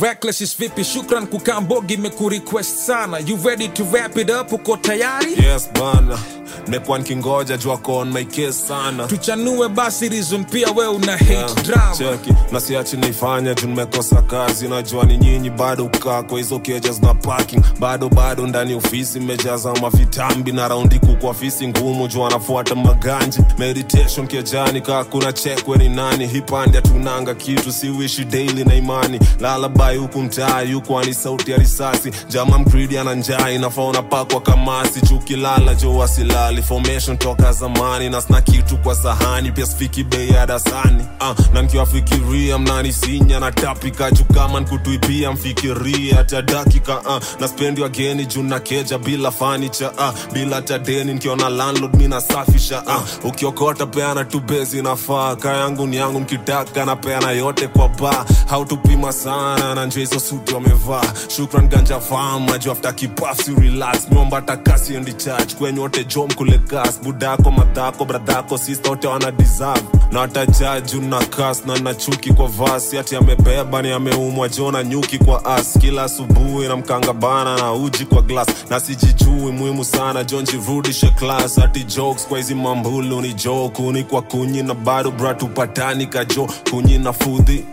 Reckless 0.00 0.56
vipi, 0.58 0.84
shukran 0.84 1.26
kukambogi 1.26 1.96
mekurequest 1.96 2.86
sana. 2.86 3.18
You 3.18 3.36
ready 3.36 3.68
to 3.68 3.84
wrap 3.84 4.16
it 4.18 4.30
up? 4.30 4.52
Uko 4.52 4.76
tayari? 4.76 5.32
yes 5.36 5.68
bana 5.72 6.18
nimekuwa 6.64 6.98
nikingoja 6.98 7.56
jua 7.56 7.76
kon 7.78 8.12
my 8.12 8.24
case 8.24 8.52
sana. 8.52 9.06
Tuchanue 9.06 9.68
basi 9.68 10.08
reason 10.08 10.44
pia 10.44 10.70
we 10.76 10.86
una 10.88 11.12
hate 11.12 11.32
Yeah, 11.32 11.54
drama. 11.64 11.94
cheki. 11.96 12.32
Na 12.52 12.60
siachi 12.60 12.96
naifanya 12.96 13.54
juu 13.54 13.66
nimekosa 13.66 14.22
kazi. 14.22 14.68
Najua 14.68 15.04
ni 15.04 15.18
nyinyi 15.18 15.50
bado 15.50 15.84
ukaa 15.84 16.22
kwa 16.22 16.38
hizo 16.38 16.58
keja 16.58 16.92
zina 16.92 17.14
parking. 17.14 17.62
Bado 17.80 18.08
bado 18.08 18.46
ndani 18.46 18.74
ofisi 18.74 19.20
mmejaza 19.20 19.72
mavitambi 19.74 20.52
na 20.52 20.68
raundi 20.68 20.98
kukwa 20.98 21.30
ofisi 21.30 21.68
ngumu. 21.68 22.08
Juu 22.08 22.24
anafuata 22.26 22.74
maganji. 22.74 23.38
Meditation 23.58 24.26
kiajani 24.26 24.80
kaa 24.80 25.04
kuna 25.04 25.32
chekwe 25.32 25.76
ni 25.78 25.88
nani. 25.88 26.26
Hipandi 26.26 26.78
atunanga 26.78 27.34
kitu 27.34 27.72
siwishi 27.72 28.24
daily 28.24 28.64
na 28.64 28.74
imani. 28.74 29.20
Lalabai 29.40 29.96
huku 29.96 30.18
mtaa 30.22 30.62
yukwani 30.62 31.14
sauti 31.14 31.50
ya 31.50 31.56
risasi. 31.56 32.10
Jama 32.28 32.58
mkridi 32.58 32.98
ana 32.98 33.14
njaa 33.14 33.50
inafaa 33.50 33.82
unapakwa 33.84 34.40
kamasi. 34.40 35.00
Chukilala 35.00 35.74
jo 35.74 35.94
wasilali 35.96 36.35
silali 36.36 36.62
formation 36.62 37.16
toka 37.18 37.52
zamani 37.52 38.10
na 38.10 38.20
sna 38.20 38.40
kitu 38.40 38.76
kwa 38.76 38.94
sahani 38.94 39.52
pia 39.52 39.66
sifiki 39.66 40.04
bei 40.04 40.28
ya 40.30 40.46
dasani 40.46 41.04
uh, 41.20 41.54
na 41.54 41.62
nkiwafikiria 41.62 42.58
mnanisinya 42.58 43.40
na 43.40 43.52
tapika 43.52 44.10
juu 44.10 44.24
kama 44.24 44.60
nkutuipia 44.60 45.32
mfikiria 45.32 46.16
hata 46.16 46.64
uh, 47.06 47.22
na 47.40 47.48
spendi 47.48 47.80
wageni 47.82 48.26
juu 48.26 48.42
na 48.42 48.60
keja 48.60 48.98
bila 48.98 49.30
fanicha 49.30 49.90
uh, 49.90 50.32
bila 50.32 50.62
tadeni 50.62 51.14
nkiona 51.14 51.48
landlord 51.48 51.94
mi 51.96 52.08
nasafisha 52.08 52.82
uh, 52.82 53.24
ukiokota 53.30 53.86
peana 53.86 54.24
tu 54.24 54.40
bezi 54.40 54.82
nafaa 54.82 55.36
ka 55.36 55.56
yangu 55.56 55.86
ni 55.86 55.96
yangu 55.96 56.20
nkitaka 56.20 56.84
na 56.84 56.96
peana 56.96 57.30
yote 57.30 57.68
kwa 57.68 57.88
ba 57.88 58.24
hautupima 58.46 59.12
sana 59.12 59.74
na 59.74 59.86
nje 59.86 60.00
hizo 60.00 60.20
suti 60.20 60.54
wamevaa. 60.54 61.12
Shukran 61.36 61.68
ganja 61.68 62.00
fama 62.00 62.58
juu 62.58 62.70
afta 62.72 62.92
kipafsi 62.92 63.54
relax. 63.54 64.10
Nyomba 64.10 64.42
takasi 64.42 64.94
endi 64.94 65.12
charge 65.12 65.54
kwenye 65.54 65.80
wote 65.80 66.04
jom 66.26 66.34
kule 66.36 66.58
kas 66.58 67.00
budako 67.02 67.50
madhako 67.50 68.04
bradhako 68.04 68.58
sista 68.58 68.90
wote 68.90 69.06
wana 69.08 69.30
deserve. 69.30 69.82
Na 70.12 70.20
watajaju 70.20 71.00
na 71.00 71.18
kas 71.26 71.66
na 71.66 71.78
na 71.78 71.94
chuki 71.94 72.32
kwa 72.32 72.46
vasi 72.46 72.98
ati 72.98 73.16
amebeba 73.16 73.82
ni 73.82 73.92
ameumwa 73.92 74.48
jona 74.48 74.84
nyuki 74.84 75.18
kwa 75.18 75.44
as 75.44 75.78
kila 75.78 76.02
asubuhi 76.02 76.68
na 76.68 76.76
mkangabana 76.76 77.56
na 77.56 77.72
uji 77.72 78.04
kwa 78.04 78.22
glas 78.22 78.48
na 78.70 78.80
sijijui 78.80 79.52
muhimu 79.52 79.84
sana 79.84 80.24
jonji 80.24 80.60
rudishe 80.68 81.08
class. 81.10 81.58
Ati 81.58 81.84
jokes 81.84 82.26
kwa 82.26 82.38
hizi 82.38 82.54
mambulu 82.54 83.20
ni 83.20 83.34
jo 83.34 83.70
kuni 83.76 84.04
kwa 84.04 84.22
kunyi 84.22 84.62
na 84.62 84.74
bado 84.74 85.10
bratupatani 85.10 86.06
kajo 86.06 86.48
kunyi 86.70 86.98
na 86.98 87.12
fudhi 87.12 87.64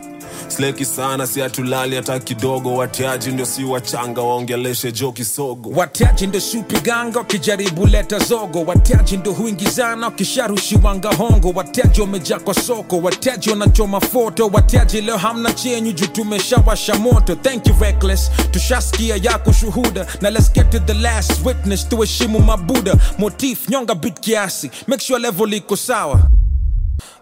sleki 0.48 0.86
sana 0.86 1.28
si 1.28 1.40
hatulali 1.40 1.96
hata 1.96 2.20
kidogo. 2.20 2.74
Watiaji 2.76 3.32
ndio 3.32 3.46
si 3.46 3.64
wachanga 3.64 4.22
waongeleshe 4.22 4.92
jo 4.92 5.12
kisogo. 5.12 5.70
Watiaji 5.76 6.28
ndo 6.28 6.40
supiganga 6.40 7.20
wakijaribu 7.20 7.86
leta 7.88 8.20
zogo. 8.20 8.62
Watiaji 8.64 9.18
ndo 9.18 9.32
huingizana 9.32 10.06
wakisharushiwanga 10.08 11.10
hongo. 11.16 11.52
Watiaji 11.56 12.02
wamejaa 12.02 12.40
kwa 12.40 12.54
soko 12.54 12.98
watiaji 12.98 13.50
wanachoma 13.50 14.00
foto. 14.02 14.48
Watiaji 14.54 15.02
leo 15.02 15.18
hamna 15.18 15.54
chenyu 15.54 15.92
juu 15.92 16.06
tumeshawasha 16.08 16.96
moto. 16.96 17.36
Thank 17.36 17.68
you 17.68 17.76
reckless 17.80 18.32
tushaskia 18.52 19.16
yako 19.24 19.52
shuhuda 19.52 20.06
na 20.22 20.30
let's 20.30 20.54
get 20.54 20.70
to 20.70 20.80
the 20.80 20.94
last 20.94 21.46
witness 21.46 21.90
tuheshimu 21.90 22.40
mabuda. 22.40 22.96
Motif 23.18 23.70
nyonga 23.70 23.96
bit 23.96 24.20
kiasi 24.20 24.72
make 24.88 25.04
sure 25.04 25.20
level 25.20 25.54
iko 25.54 25.76
sawa 25.76 26.20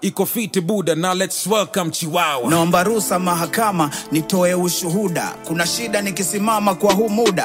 iko 0.01 0.25
fiti 0.25 0.61
buda 0.61 0.95
na 0.95 1.13
let's 1.13 1.47
welcome 1.47 1.91
chiwawa 1.91 2.49
naomba 2.49 2.83
ruhusa 2.83 3.19
mahakama 3.19 3.89
nitoe 4.11 4.53
ushuhuda. 4.53 5.35
Kuna 5.47 5.67
shida 5.67 6.01
nikisimama 6.01 6.75
kwa 6.75 6.93
huu 6.93 7.09
muda 7.09 7.43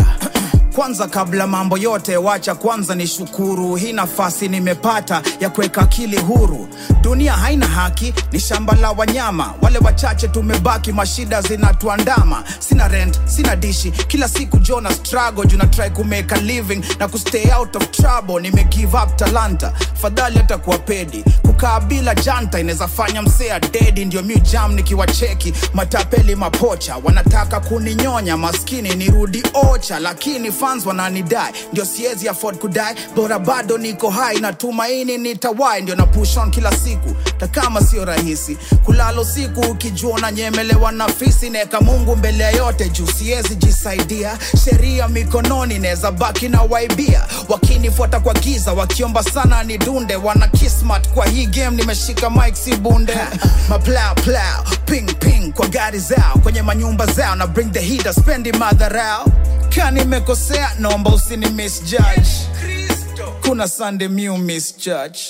kwanza 0.76 1.06
kabla 1.08 1.46
mambo 1.46 1.78
yote 1.78 2.16
wacha 2.16 2.54
kwanza 2.54 2.94
ni 2.94 3.06
shukuru 3.06 3.74
hii 3.74 3.92
nafasi 3.92 4.48
nimepata 4.48 5.22
ya 5.40 5.50
kuweka 5.50 5.80
akili 5.82 6.16
huru. 6.18 6.68
Dunia 7.00 7.32
haina 7.32 7.66
haki 7.66 8.14
ni 8.32 8.40
shamba 8.40 8.74
la 8.74 8.90
wanyama. 8.90 9.54
Wale 9.62 9.78
wachache 9.78 10.28
tumebaki 10.28 10.92
mashida 10.92 11.42
zinatuandama. 11.42 12.44
Sina 12.58 12.88
rent 12.88 13.20
sina 13.24 13.56
dishi. 13.56 13.90
Kila 13.90 14.28
siku 14.28 14.58
jona 14.58 14.90
struggle 14.94 15.46
juna 15.46 15.66
try 15.66 15.90
kumake 15.90 16.36
living 16.40 16.82
na 16.98 17.08
kustay 17.08 17.50
out 17.58 17.76
of 17.76 17.90
trouble. 17.90 18.40
Nime 18.40 18.64
give 18.64 18.96
up 18.96 19.16
talanta 19.16 19.72
fadhali 20.02 20.36
hata 20.38 20.58
kuwa 20.58 20.78
pedi. 20.78 21.24
Kukaa 21.42 21.80
bila 21.80 22.14
janta 22.14 22.60
inaweza 22.60 22.88
fanya 22.88 23.22
msea 23.22 23.60
dedi 23.60 24.04
ndio 24.04 24.22
mi 24.22 24.42
nikiwacheki 24.74 25.52
matapeli 25.74 26.34
mapocha. 26.36 26.96
Wanataka 27.04 27.60
kuninyonya 27.60 28.36
maskini 28.36 28.94
nirudi 28.94 29.42
ocha. 29.54 29.98
Lakini 29.98 30.52
fans 30.66 30.86
wananidai. 30.86 31.52
Ndio 31.72 31.84
siezi 31.84 32.28
afford 32.28 32.58
kudai 32.58 32.94
bora 33.16 33.38
bado 33.38 33.78
niko 33.78 34.10
hai 34.10 34.40
na 34.40 34.52
tumaini 34.52 35.18
nitawai. 35.18 35.82
Ndio 35.82 35.94
na 35.94 36.06
push 36.06 36.36
on 36.36 36.50
kila 36.50 36.76
siku 36.76 37.16
takama 37.38 37.80
sio 37.80 38.04
rahisi. 38.04 38.56
Kulala 38.84 39.20
usiku 39.20 39.60
ukijua 39.60 40.12
unanyemelewa 40.14 40.92
na 40.92 41.08
fisi 41.08 41.50
neka 41.50 41.80
mungu 41.80 42.16
mbele 42.16 42.44
ya 42.44 42.50
yote 42.50 42.88
juu. 42.88 43.06
Siezi 43.06 43.54
jisaidia 43.54 44.38
sheria 44.64 45.08
mikononi 45.08 45.78
neza 45.78 46.10
baki 46.10 46.48
na 46.48 46.62
waibia. 46.62 47.26
Wakinifuata 47.48 48.20
kwa 48.20 48.34
giza 48.34 48.72
wakiomba 48.72 49.22
sana 49.22 49.62
ni 49.62 49.78
dunde 49.78 50.16
wana 50.16 50.48
kismat 50.48 51.08
kwa 51.08 51.26
hii 51.26 51.46
game 51.46 51.76
nimeshika 51.76 52.30
mike 52.30 52.56
si 52.56 52.76
bunde. 52.76 53.16
Maplau 53.68 54.14
plau 54.24 54.64
ping 54.84 55.06
ping 55.18 55.52
kwa 55.52 55.66
gari 55.68 55.98
zao. 55.98 56.38
Kwenye 56.42 56.62
manyumba 56.62 57.06
zao 57.06 57.34
na 57.36 57.46
bring 57.46 57.72
the 57.72 57.80
heat 57.80 58.12
spendi 58.20 58.52
madharau 58.52 59.32
ka 59.76 59.90
nimekosea? 59.90 60.70
Naomba 60.78 61.10
usini 61.10 61.46
misjudge 61.50 62.30
kuna 63.42 63.68
sunday 63.68 64.08
mu 64.08 64.38
misjudge 64.38 65.20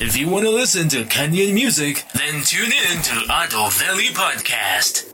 If 0.00 0.16
you 0.16 0.28
want 0.30 0.44
to 0.44 0.50
listen 0.52 0.88
to 0.90 1.04
Kenyan 1.04 1.54
music, 1.54 2.04
then 2.14 2.42
tune 2.44 2.70
in 2.92 3.02
to 3.02 3.14
Ado 3.28 3.68
Valley 3.70 4.10
Podcast. 4.14 5.07